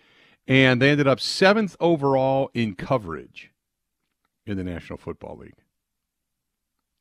[0.47, 3.51] and they ended up seventh overall in coverage
[4.45, 5.59] in the National Football League.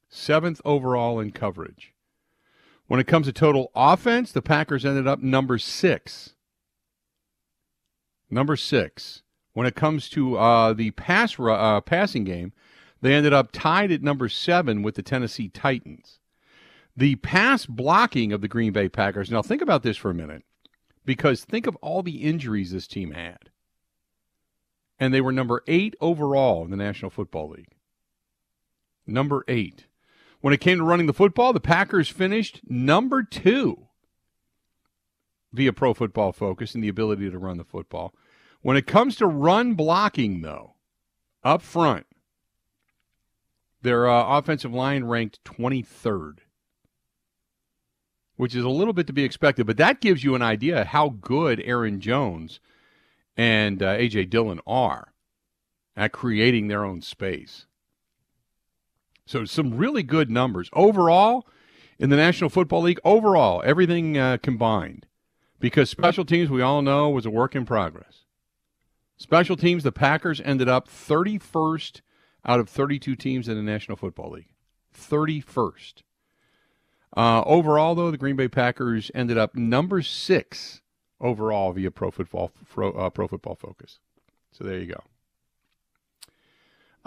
[0.09, 1.95] Seventh overall in coverage.
[2.89, 6.35] When it comes to total offense, the Packers ended up number six.
[8.31, 9.23] Number six.
[9.53, 12.53] When it comes to uh, the pass uh, passing game,
[13.03, 16.19] they ended up tied at number seven with the Tennessee Titans.
[16.97, 19.31] The pass blocking of the Green Bay Packers.
[19.31, 20.45] Now, think about this for a minute,
[21.05, 23.51] because think of all the injuries this team had.
[24.99, 27.77] And they were number eight overall in the National Football League.
[29.07, 29.88] Number eight.
[30.41, 33.89] When it came to running the football, the Packers finished number two
[35.53, 38.15] via Pro Football Focus in the ability to run the football.
[38.63, 40.75] When it comes to run blocking, though,
[41.43, 42.07] up front,
[43.83, 46.39] their uh, offensive line ranked 23rd,
[48.37, 51.09] which is a little bit to be expected, but that gives you an idea how
[51.09, 52.61] good Aaron Jones
[53.37, 54.27] and uh, A.J.
[54.27, 55.13] Dillon are
[55.97, 57.67] at creating their own space.
[59.29, 61.47] So some really good numbers overall
[61.99, 62.99] in the National Football League.
[63.05, 65.05] Overall, everything uh, combined,
[65.61, 68.25] because special teams we all know was a work in progress.
[69.19, 72.01] Special teams, the Packers ended up 31st
[72.47, 74.49] out of 32 teams in the National Football League.
[74.97, 76.05] 31st.
[77.15, 80.81] Uh, overall, though, the Green Bay Packers ended up number six
[81.21, 83.99] overall via Pro Football Pro, uh, Pro Football Focus.
[84.53, 85.03] So there you go.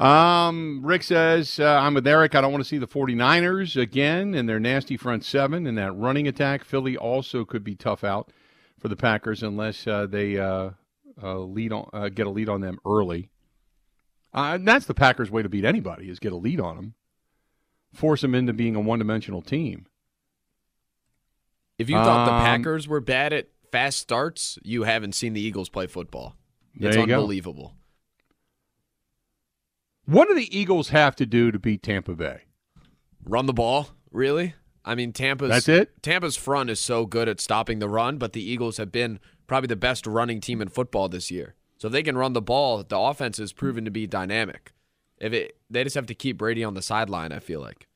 [0.01, 2.33] Um, Rick says, uh, I'm with Eric.
[2.33, 5.91] I don't want to see the 49ers again and their nasty front seven and that
[5.91, 6.63] running attack.
[6.63, 8.31] Philly also could be tough out
[8.79, 10.71] for the Packers unless uh, they uh,
[11.21, 13.29] uh, lead on, uh, get a lead on them early.
[14.33, 16.93] Uh, and that's the Packers' way to beat anybody is get a lead on them,
[17.93, 19.85] force them into being a one-dimensional team.
[21.77, 25.41] If you thought the Um, Packers were bad at fast starts, you haven't seen the
[25.41, 26.35] Eagles play football.
[26.79, 27.67] It's unbelievable.
[27.67, 27.80] go.
[30.11, 32.41] What do the Eagles have to do to beat Tampa Bay?
[33.23, 34.55] Run the ball, really?
[34.83, 36.03] I mean, Tampa's That's it?
[36.03, 39.67] Tampa's front is so good at stopping the run, but the Eagles have been probably
[39.67, 41.55] the best running team in football this year.
[41.77, 44.73] So if they can run the ball, the offense is proven to be dynamic.
[45.17, 47.31] If it, they just have to keep Brady on the sideline.
[47.31, 47.87] I feel like.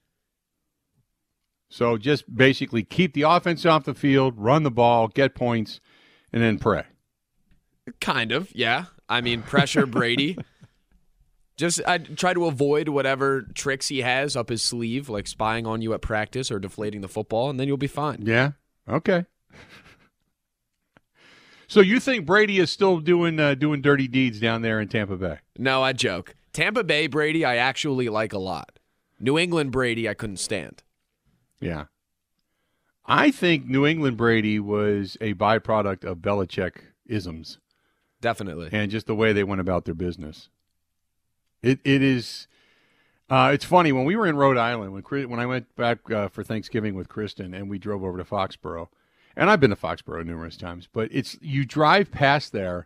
[1.69, 5.82] So just basically keep the offense off the field, run the ball, get points,
[6.32, 6.86] and then pray.
[7.99, 8.86] Kind of, yeah.
[9.10, 10.38] I mean, pressure Brady.
[11.57, 15.81] Just I try to avoid whatever tricks he has up his sleeve, like spying on
[15.81, 18.23] you at practice or deflating the football, and then you'll be fine.
[18.25, 18.51] Yeah.
[18.89, 19.25] Okay.
[21.67, 25.15] so you think Brady is still doing uh, doing dirty deeds down there in Tampa
[25.15, 25.39] Bay?
[25.57, 26.35] No, I joke.
[26.51, 28.79] Tampa Bay Brady, I actually like a lot.
[29.19, 30.83] New England Brady, I couldn't stand.
[31.59, 31.85] Yeah.
[33.05, 37.59] I think New England Brady was a byproduct of Belichick isms
[38.19, 38.69] Definitely.
[38.71, 40.49] and just the way they went about their business.
[41.65, 42.47] It it is.
[43.28, 46.28] Uh, it's funny when we were in Rhode Island when when I went back uh,
[46.28, 48.89] for Thanksgiving with Kristen and we drove over to Foxborough,
[49.36, 52.86] and I've been to Foxborough numerous times, but it's you drive past there,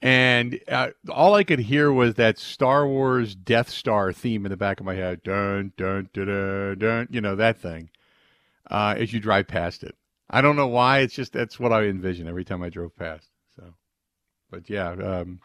[0.00, 4.56] and uh, all I could hear was that Star Wars Death Star theme in the
[4.56, 7.90] back of my head, dun dun dun dun, dun you know that thing,
[8.70, 9.96] uh, as you drive past it.
[10.30, 11.00] I don't know why.
[11.00, 13.28] It's just that's what I envision every time I drove past.
[13.56, 13.74] So,
[14.48, 14.90] but yeah.
[14.90, 15.40] Um,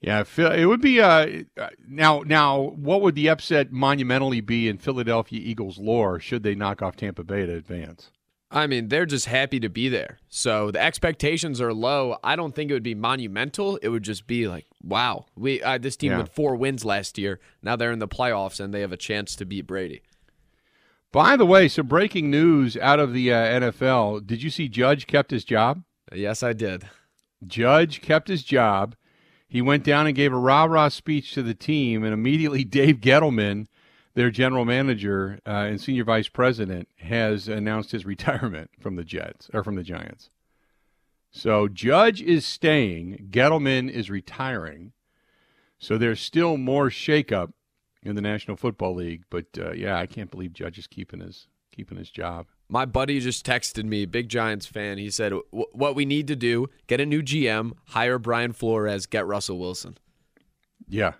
[0.00, 1.42] yeah, it would be uh,
[1.88, 2.22] now.
[2.24, 6.96] Now, what would the upset monumentally be in Philadelphia Eagles lore should they knock off
[6.96, 8.10] Tampa Bay to advance?
[8.50, 10.18] I mean, they're just happy to be there.
[10.30, 12.16] So the expectations are low.
[12.24, 13.76] I don't think it would be monumental.
[13.82, 16.18] It would just be like, wow, we uh, this team Yeah.
[16.18, 17.40] with four wins last year.
[17.62, 20.00] Now they're in the playoffs and they have a chance to beat Brady.
[21.12, 24.26] By the way, some breaking news out of the uh, NFL.
[24.26, 25.82] Did you see Judge kept his job?
[26.12, 26.88] Yes, I did.
[27.46, 28.94] Judge kept his job.
[29.48, 33.00] He went down and gave a rah rah speech to the team, and immediately Dave
[33.00, 33.66] Gettleman,
[34.14, 39.48] their general manager uh, and senior vice president, has announced his retirement from the Jets
[39.54, 40.30] or from the Giants.
[41.30, 44.92] So Judge is staying, Gettleman is retiring.
[45.78, 47.52] So there's still more shakeup
[48.02, 51.46] in the National Football League, but uh, yeah, I can't believe Judge is keeping his
[51.70, 52.46] keeping his job.
[52.68, 54.98] My buddy just texted me, big Giants fan.
[54.98, 59.26] He said, "What we need to do: get a new GM, hire Brian Flores, get
[59.26, 59.96] Russell Wilson."
[60.86, 61.14] Yeah,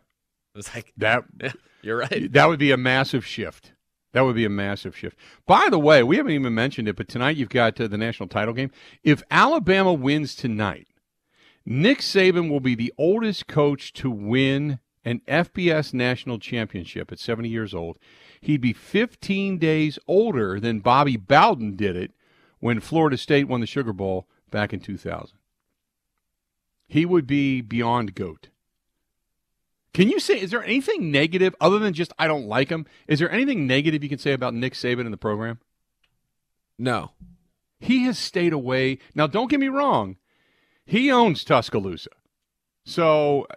[0.55, 3.73] I was like, that yeah, "You're right." That would be a massive shift.
[4.13, 5.17] That would be a massive shift.
[5.47, 8.29] By the way, we haven't even mentioned it, but tonight you've got uh, the national
[8.29, 8.71] title game.
[9.03, 10.89] If Alabama wins tonight,
[11.65, 17.49] Nick Saban will be the oldest coach to win an FBS national championship at 70
[17.49, 17.99] years old.
[18.40, 22.12] He'd be 15 days older than Bobby Bowden did it
[22.61, 25.37] when Florida State won the Sugar Bowl back in 2000.
[26.87, 28.48] He would be beyond GOAT.
[29.92, 32.87] Can you say, is there anything negative other than just I don't like him?
[33.07, 35.59] Is there anything negative you can say about Nick Saban in the program?
[36.79, 37.11] No,
[37.81, 38.98] He has stayed away.
[39.14, 40.16] Now, don't get me wrong,
[40.87, 42.11] he owns Tuscaloosa.
[42.85, 43.57] So uh,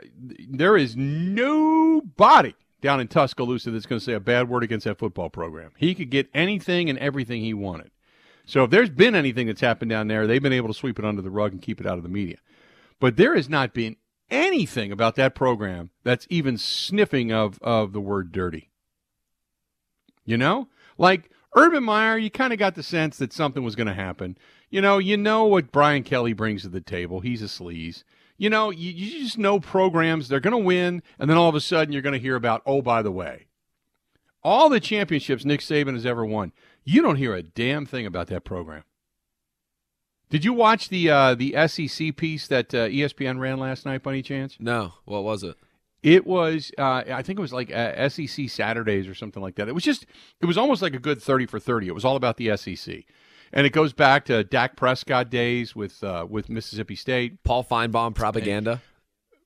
[0.49, 4.97] there is nobody down in Tuscaloosa that's going to say a bad word against that
[4.97, 5.71] football program.
[5.77, 7.91] He could get anything and everything he wanted.
[8.45, 11.05] So if there's been anything that's happened down there, they've been able to sweep it
[11.05, 12.37] under the rug and keep it out of the media.
[12.99, 13.95] But there has not been
[14.29, 18.69] anything about that program that's even sniffing of, of the word dirty.
[20.25, 20.67] You know?
[20.97, 24.37] Like Urban Meyer, you kind of got the sense that something was going to happen.
[24.69, 27.19] You know, you know what Brian Kelly brings to the table.
[27.19, 28.03] He's a sleaze.
[28.41, 31.53] You know, you, you just know programs, they're going to win, and then all of
[31.53, 33.45] a sudden you're going to hear about, oh, by the way,
[34.43, 36.51] all the championships Nick Saban has ever won,
[36.83, 38.83] you don't hear a damn thing about that program.
[40.31, 44.13] Did you watch the uh, the SEC piece that uh, ESPN ran last night, by
[44.13, 44.57] any chance?
[44.59, 44.93] no.
[45.05, 45.55] What was it?
[46.01, 49.67] It was, uh, I think it was like uh, SEC Saturdays or something like that.
[49.67, 50.07] It was just,
[50.41, 51.89] it was almost like a good 30 for 30.
[51.89, 53.03] It was all about the SEC.
[53.53, 57.43] And it goes back to Dak Prescott days with uh, with Mississippi State.
[57.43, 58.81] Paul Finebaum propaganda.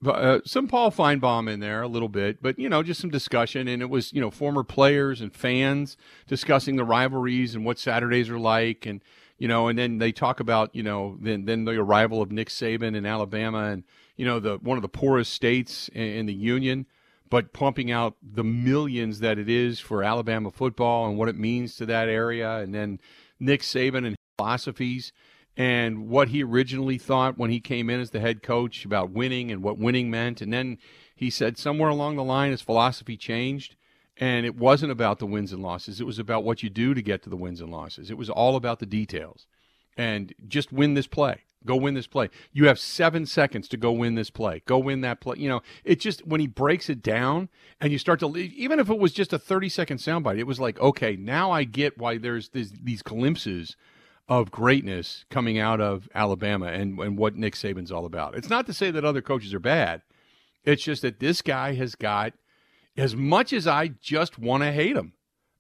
[0.05, 3.67] Uh, some Paul Finebaum in there a little bit, but you know, just some discussion.
[3.67, 5.97] And it was you know former players and fans
[6.27, 9.01] discussing the rivalries and what Saturdays are like, and
[9.37, 12.49] you know, and then they talk about you know then then the arrival of Nick
[12.49, 13.83] Saban in Alabama, and
[14.15, 16.85] you know the one of the poorest states in, in the union,
[17.29, 21.75] but pumping out the millions that it is for Alabama football and what it means
[21.77, 22.99] to that area, and then
[23.39, 25.11] Nick Saban and philosophies.
[25.57, 29.51] and what he originally thought when he came in as the head coach about winning
[29.51, 30.41] and what winning meant.
[30.41, 30.77] And then
[31.15, 33.75] he said somewhere along the line his philosophy changed.
[34.17, 35.99] And it wasn't about the wins and losses.
[35.99, 38.09] It was about what you do to get to the wins and losses.
[38.09, 39.47] It was all about the details.
[39.97, 41.44] And just win this play.
[41.65, 42.29] Go win this play.
[42.51, 44.61] You have seven seconds to go win this play.
[44.65, 45.37] Go win that play.
[45.37, 47.49] You know, it just when he breaks it down
[47.81, 50.59] and you start to even if it was just a thirty second soundbite, it was
[50.59, 53.75] like, okay, now I get why there's this, these glimpses
[54.27, 58.35] of greatness coming out of Alabama and, and what Nick Saban's all about.
[58.35, 60.01] It's not to say that other coaches are bad.
[60.63, 62.33] It's just that this guy has got
[62.97, 65.13] as much as I just want to hate him.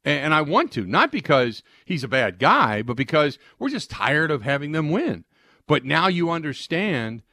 [0.03, 3.91] And, and I want to, not because he's a bad guy, but because we're just
[3.91, 5.25] tired of having them win.
[5.67, 7.23] But now you understand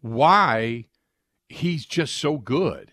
[0.00, 0.86] why
[1.48, 2.92] he's just so good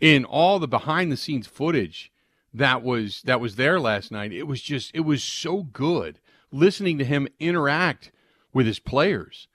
[0.00, 2.12] in all the behind the scenes footage
[2.52, 4.32] that was that was there last night.
[4.32, 6.18] It was just it was so good
[6.50, 8.10] listening to him interact
[8.52, 9.48] with his players.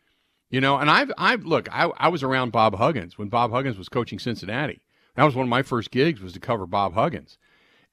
[0.49, 3.77] You know, and I've I've look, I, I was around Bob Huggins when Bob Huggins
[3.77, 4.81] was coaching Cincinnati.
[5.15, 7.37] That was one of my first gigs was to cover Bob Huggins.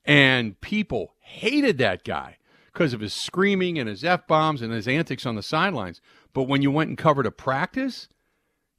[0.04, 2.36] And people hated that guy
[2.72, 6.00] because of his screaming and his F bombs and his antics on the sidelines.
[6.32, 8.08] But when you went and covered a practice,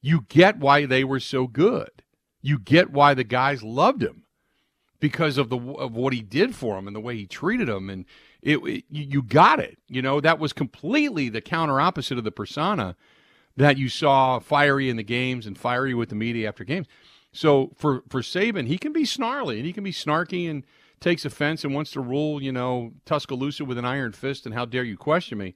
[0.01, 1.89] you get why they were so good.
[2.41, 4.25] You get why the guys loved him
[4.99, 7.89] because of the of what he did for them and the way he treated them
[7.89, 8.05] and
[8.41, 9.77] it, it, you got it.
[9.87, 12.95] You know, that was completely the counter opposite of the persona
[13.57, 16.87] that you saw fiery in the games and fiery with the media after games.
[17.33, 20.63] So for for Saban, he can be snarly and he can be snarky and
[20.99, 24.65] takes offense and wants to rule, you know, Tuscaloosa with an iron fist and how
[24.65, 25.55] dare you question me.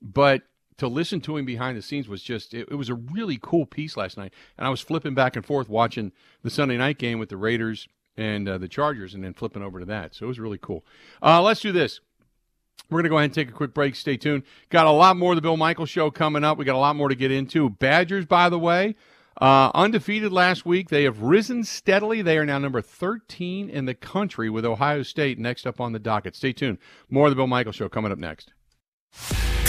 [0.00, 0.42] But
[0.78, 3.66] to listen to him behind the scenes was just it, it was a really cool
[3.66, 4.32] piece last night.
[4.58, 6.12] And I was flipping back and forth watching
[6.42, 9.80] the Sunday night game with the Raiders and uh, the Chargers and then flipping over
[9.80, 10.14] to that.
[10.14, 10.84] So it was really cool.
[11.22, 12.00] Uh, let's do this.
[12.90, 13.94] We're going to go ahead and take a quick break.
[13.94, 14.42] Stay tuned.
[14.68, 16.58] Got a lot more of the Bill michael show coming up.
[16.58, 17.70] We got a lot more to get into.
[17.70, 18.94] Badgers, by the way,
[19.40, 20.90] uh, undefeated last week.
[20.90, 22.20] They have risen steadily.
[22.20, 25.98] They are now number 13 in the country with Ohio State next up on the
[25.98, 26.36] docket.
[26.36, 26.78] Stay tuned.
[27.08, 28.52] More of the Bill michael show coming up next.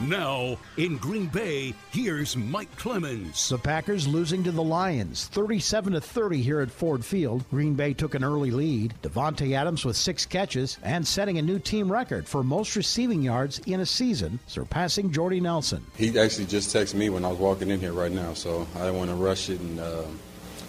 [0.00, 3.48] Now, in Green Bay, here's Mike Clemens.
[3.48, 7.44] The Packers losing to the Lions, 37 to 30 here at Ford Field.
[7.50, 8.94] Green Bay took an early lead.
[9.02, 13.60] Davante Adams with six catches and setting a new team record for most receiving yards
[13.66, 15.84] in a season, surpassing Jordy Nelson.
[15.96, 18.80] He actually just texted me when I was walking in here right now, so I
[18.80, 20.02] didn't want to rush it and uh,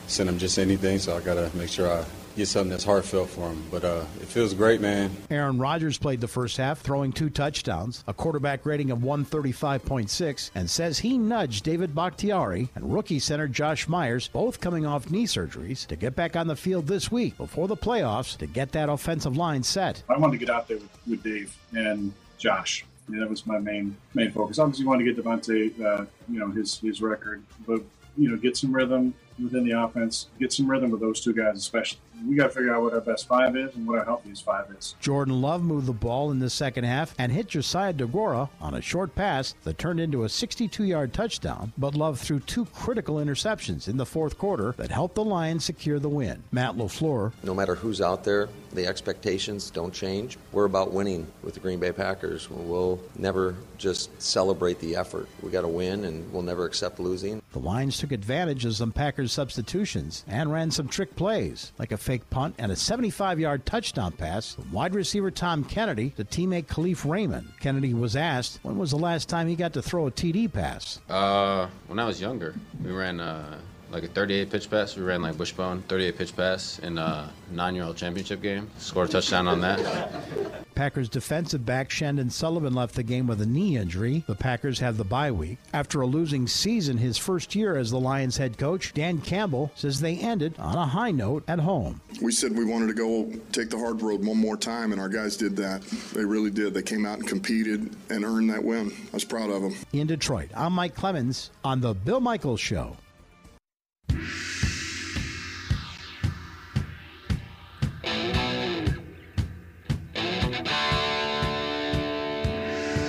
[0.07, 0.99] send him just anything.
[0.99, 2.05] So I got to make sure I
[2.35, 3.63] get something that's heartfelt for him.
[3.71, 5.11] But uh, it feels great, man.
[5.29, 10.69] Aaron Rodgers played the first half, throwing two touchdowns, a quarterback rating of 135.6, and
[10.69, 15.85] says he nudged David Bakhtiari and rookie center Josh Myers, both coming off knee surgeries,
[15.87, 19.37] to get back on the field this week before the playoffs to get that offensive
[19.37, 20.03] line set.
[20.09, 22.85] I wanted to get out there with, with Dave and Josh.
[23.07, 24.57] Yeah, that was my main main focus.
[24.57, 27.81] Obviously, you want to get Davante, uh, you know, his his record, but
[28.17, 31.57] you know, get some rhythm within the offense, get some rhythm with those two guys,
[31.57, 34.43] especially we got to figure out what our best five is and what our healthiest
[34.43, 34.95] five is.
[34.99, 38.81] Jordan Love moved the ball in the second half and hit Josiah Deguara on a
[38.81, 43.97] short pass that turned into a 62-yard touchdown, but Love threw two critical interceptions in
[43.97, 46.43] the fourth quarter that helped the Lions secure the win.
[46.51, 47.33] Matt LaFleur.
[47.43, 50.37] No matter who's out there, the expectations don't change.
[50.51, 52.49] We're about winning with the Green Bay Packers.
[52.49, 55.27] We'll never just celebrate the effort.
[55.41, 57.41] We got to win and we'll never accept losing.
[57.53, 61.97] The Lions took advantage of some Packers substitutions and ran some trick plays, like a
[62.05, 66.67] fake punt and a 75 yard touchdown pass from wide receiver Tom Kennedy to teammate
[66.67, 67.51] Kalif Raymond.
[67.59, 71.01] Kennedy was asked when was the last time he got to throw a TD pass?
[71.09, 72.53] Uh, when I was younger,
[72.83, 73.59] we ran uh,
[73.91, 74.95] like a 38 pitch pass.
[74.95, 78.69] We ran like Bushbone, 38 pitch pass in a nine year old championship game.
[78.77, 80.65] Scored a touchdown on that.
[80.75, 84.25] Packers defensive back Chandon Sullivan left the game with a knee injury.
[84.27, 85.57] The Packers have the bye week.
[85.73, 90.01] After a losing season his first year as the Lions head coach, Dan Campbell says
[90.01, 92.01] they ended on a high note at home.
[92.21, 95.07] We said we wanted to go take the hard road one more time, and our
[95.07, 95.81] guys did that.
[96.13, 96.73] They really did.
[96.73, 98.91] They came out and competed and earned that win.
[98.91, 99.75] I was proud of them.
[99.93, 102.97] In Detroit, I'm Mike Clemens on The Bill Michaels Show.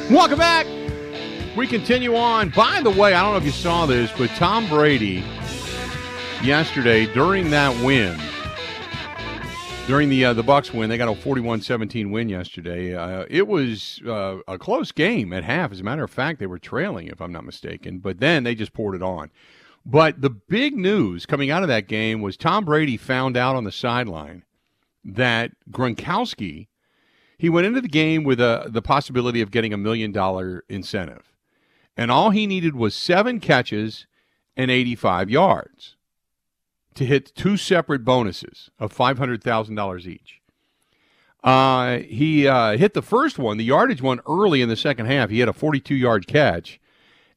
[0.08, 0.66] Welcome back.
[1.56, 2.50] We continue on.
[2.50, 5.24] By the way, I don't know if you saw this, but Tom Brady
[6.44, 8.16] yesterday during that win,
[9.88, 12.94] during the uh, the Bucs win, they got a 41-17 win yesterday.
[12.94, 15.72] Uh, it was uh, a close game at half.
[15.72, 18.54] As a matter of fact, they were trailing, if I'm not mistaken, but then they
[18.54, 19.30] just poured it on.
[19.88, 23.62] But the big news coming out of that game was Tom Brady found out on
[23.62, 24.44] the sideline
[25.04, 26.66] that Gronkowski
[27.38, 31.32] he went into the game with a, the possibility of getting a million dollar incentive.
[31.96, 34.06] And all he needed was seven catches
[34.56, 35.96] and 85 yards
[36.94, 40.40] to hit two separate bonuses of $500,000 each.
[41.44, 45.30] Uh, he uh, hit the first one, the yardage one, early in the second half.
[45.30, 46.80] He had a 42 yard catch,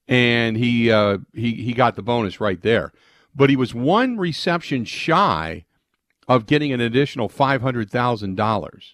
[0.10, 2.91] and he, uh, he, he got the bonus right there.
[3.34, 5.66] But he was one reception shy
[6.28, 8.93] of getting an additional $500,000.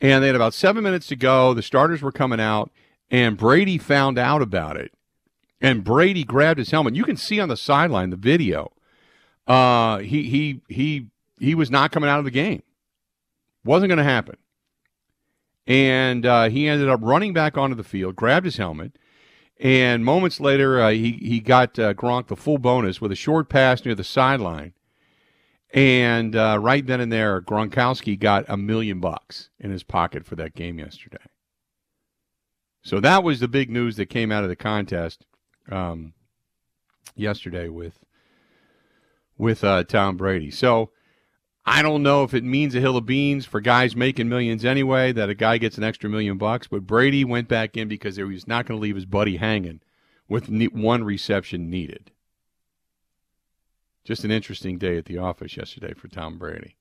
[0.00, 1.54] And they had about seven minutes to go.
[1.54, 2.70] The starters were coming out,
[3.10, 4.92] and Brady found out about it.
[5.60, 6.96] And Brady grabbed his helmet.
[6.96, 8.72] You can see on the sideline the video.
[9.46, 11.06] Uh, he he he
[11.38, 12.62] he was not coming out of the game.
[13.64, 14.36] Wasn't going to happen.
[15.66, 18.98] And uh, he ended up running back onto the field, grabbed his helmet,
[19.58, 23.48] and moments later uh, he he got uh, Gronk the full bonus with a short
[23.48, 24.72] pass near the sideline
[25.76, 30.36] and uh, right then and there, Gronkowski got a million bucks in his pocket for
[30.36, 31.24] that game yesterday.
[32.82, 35.26] So that was the big news that came out of the contest
[35.70, 36.14] um,
[37.14, 37.98] yesterday with
[39.36, 40.50] with uh, Tom Brady.
[40.50, 40.92] So
[41.68, 45.10] I don't know if it means a hill of beans for guys making millions anyway
[45.12, 48.22] that a guy gets an extra million bucks, but Brady went back in because he
[48.22, 49.80] was not going to leave his buddy hanging
[50.28, 52.12] with one reception needed.
[54.04, 56.76] Just an interesting day at the office yesterday for Tom Brady.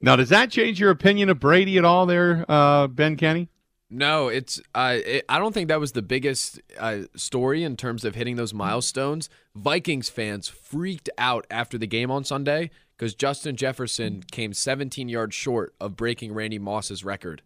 [0.00, 3.48] Now, does that change your opinion of Brady at all, there, uh, Ben Kenny?
[3.90, 4.60] No, it's.
[4.74, 8.36] Uh, it, I don't think that was the biggest uh, story in terms of hitting
[8.36, 9.28] those milestones.
[9.54, 15.34] Vikings fans freaked out after the game on Sunday because Justin Jefferson came 17 yards
[15.34, 17.42] short of breaking Randy Moss's record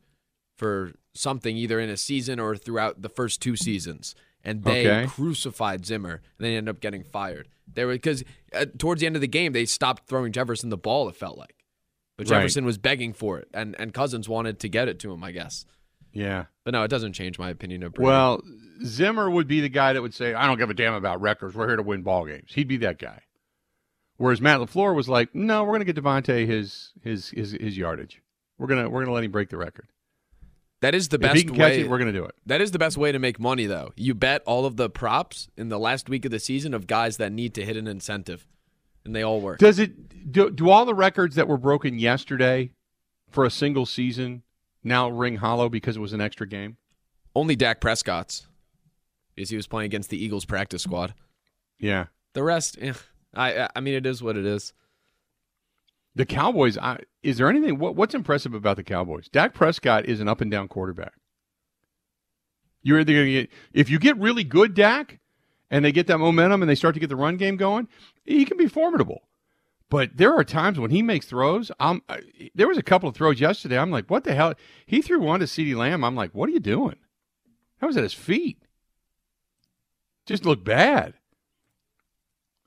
[0.57, 5.07] for something either in a season or throughout the first two seasons, and they okay.
[5.07, 7.49] crucified Zimmer, and they ended up getting fired.
[7.73, 8.25] They were because
[8.55, 11.09] uh, towards the end of the game they stopped throwing Jefferson the ball.
[11.09, 11.65] It felt like,
[12.17, 12.69] but Jefferson right.
[12.69, 15.23] was begging for it, and and Cousins wanted to get it to him.
[15.23, 15.65] I guess.
[16.13, 18.07] Yeah, but no, it doesn't change my opinion of Brady.
[18.07, 18.43] Well,
[18.85, 21.55] Zimmer would be the guy that would say, "I don't give a damn about records.
[21.55, 23.21] We're here to win ball games." He'd be that guy.
[24.19, 27.79] Whereas Matt LaFleur was like, "No, we're going to get Davante his his his his
[27.79, 28.21] yardage.
[28.59, 29.89] We're gonna we're gonna let him break the record."
[30.81, 31.81] That is the best way.
[31.81, 32.35] It, we're going to do it.
[32.47, 33.93] That is the best way to make money, though.
[33.97, 37.17] You bet all of the props in the last week of the season of guys
[37.17, 38.47] that need to hit an incentive,
[39.05, 39.59] and they all work.
[39.59, 40.31] Does it?
[40.31, 42.73] Do, do all the records that were broken yesterday
[43.31, 44.43] for a single season
[44.85, 46.77] now ring hollow because it was an extra game?
[47.35, 48.47] Only Dak Prescott's,
[49.35, 51.15] because he was playing against the Eagles practice squad.
[51.79, 52.07] Yeah.
[52.35, 52.93] The rest, eh,
[53.39, 54.73] I I mean, it is what it is.
[56.15, 57.79] The Cowboys, I, is there anything?
[57.79, 59.29] What, what's impressive about the Cowboys?
[59.29, 61.13] Dak Prescott is an up and down quarterback.
[62.83, 65.21] You're either going to get, if you get really good Dak
[65.71, 67.87] and they get that momentum and they start to get the run game going,
[68.25, 69.23] he can be formidable.
[69.91, 71.71] But there are times when he makes throws.
[71.79, 72.03] I'm,
[72.55, 73.79] there was a couple of throws yesterday.
[73.79, 74.55] I'm like, what the hell?
[74.87, 76.05] He threw one to CeeDee Lamb.
[76.05, 76.97] I'm like, what are you doing?
[77.81, 78.61] That was at his feet.
[80.27, 81.15] Just looked bad.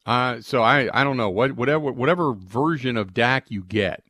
[0.06, 4.04] Uh, so I, I don't know what whatever whatever version of Dak you get,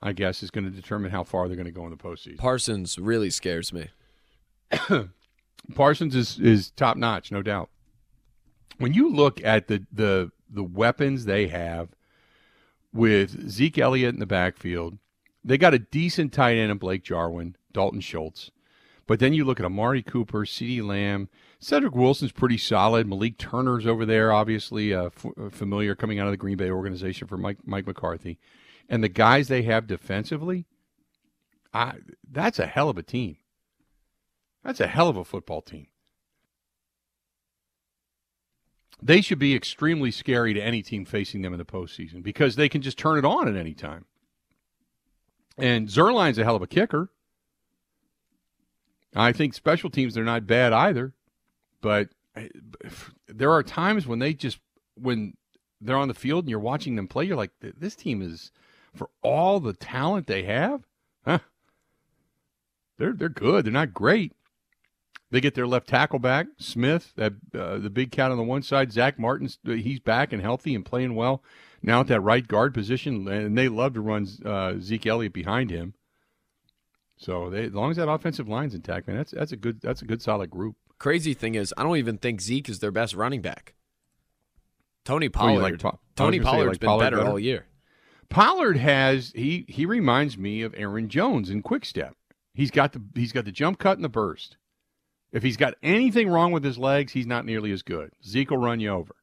[0.00, 2.38] I guess is going to determine how far they're going to go in the postseason.
[2.38, 3.88] Parsons really scares me.
[5.74, 7.70] Parsons is is top notch, no doubt.
[8.78, 11.88] When you look at the the the weapons they have
[12.92, 14.98] with Zeke Elliott in the backfield,
[15.42, 18.52] they got a decent tight end in Blake Jarwin, Dalton Schultz.
[19.06, 21.28] But then you look at Amari Cooper, CeeDee Lamb,
[21.64, 23.08] Cedric Wilson's pretty solid.
[23.08, 26.70] Malik Turner's over there, obviously uh, f- uh, familiar coming out of the Green Bay
[26.70, 28.38] organization for Mike Mike McCarthy,
[28.86, 30.66] and the guys they have defensively,
[31.72, 31.94] I,
[32.30, 33.38] that's a hell of a team.
[34.62, 35.86] That's a hell of a football team.
[39.02, 42.68] They should be extremely scary to any team facing them in the postseason because they
[42.68, 44.04] can just turn it on at any time.
[45.56, 47.08] And Zuerlein's a hell of a kicker.
[49.16, 51.14] I think special teams they're not bad either.
[51.84, 52.08] But
[53.28, 54.58] there are times when they just
[54.94, 55.34] when
[55.82, 58.50] they're on the field and you're watching them play, you're like, this team is
[58.94, 60.86] for all the talent they have,
[61.26, 61.40] huh?
[62.96, 63.66] They're they're good.
[63.66, 64.32] They're not great.
[65.30, 68.62] They get their left tackle back, Smith, that uh, the big cat on the one
[68.62, 68.90] side.
[68.90, 71.42] Zack Martin's he's back and healthy and playing well
[71.82, 75.68] now at that right guard position, and they love to run uh, Zeke Elliott behind
[75.68, 75.92] him.
[77.18, 80.00] So they, as long as that offensive line's intact, man, that's that's a good that's
[80.00, 80.76] a good solid group.
[80.98, 83.74] Crazy thing is, I don't even think Zeke is their best running back.
[85.04, 85.62] Tony Pollard.
[85.62, 87.66] Like, pa- Tony Pollard's like been Pollard better, better, all year.
[88.30, 92.16] Pollard has he he reminds me of Aaron Jones in quick step.
[92.54, 94.56] He's got the he's got the jump cut and the burst.
[95.32, 98.12] If he's got anything wrong with his legs, he's not nearly as good.
[98.24, 99.16] Zeke will run you over.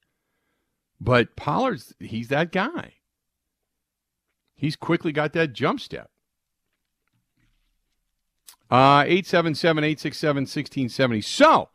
[1.00, 2.96] But Pollard's, he's that guy.
[4.54, 6.12] He's quickly got that jump step.
[8.72, 11.22] Uh, 877 867 1670.
[11.22, 11.70] So,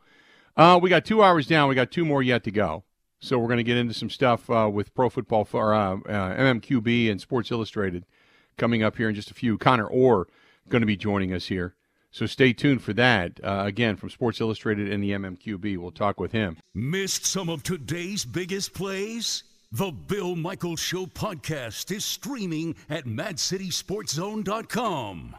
[0.57, 1.69] uh, we got two hours down.
[1.69, 2.85] We got two more yet to go.
[3.21, 6.37] So, we're going to get into some stuff uh, with Pro Football for uh, uh
[6.37, 8.07] MMQB and Sports Illustrated
[8.57, 9.59] coming up here in just a few.
[9.59, 10.27] Connor Orr
[10.69, 11.75] going to be joining us here.
[12.11, 13.41] So stay tuned for that.
[13.45, 16.57] Uh, again, from Sports Illustrated and the MMQB, we'll talk with him.
[16.73, 19.43] Missed some of today's biggest plays?
[19.71, 25.37] The Bill Michaels Show podcast is streaming at MadCitySportsZone.com.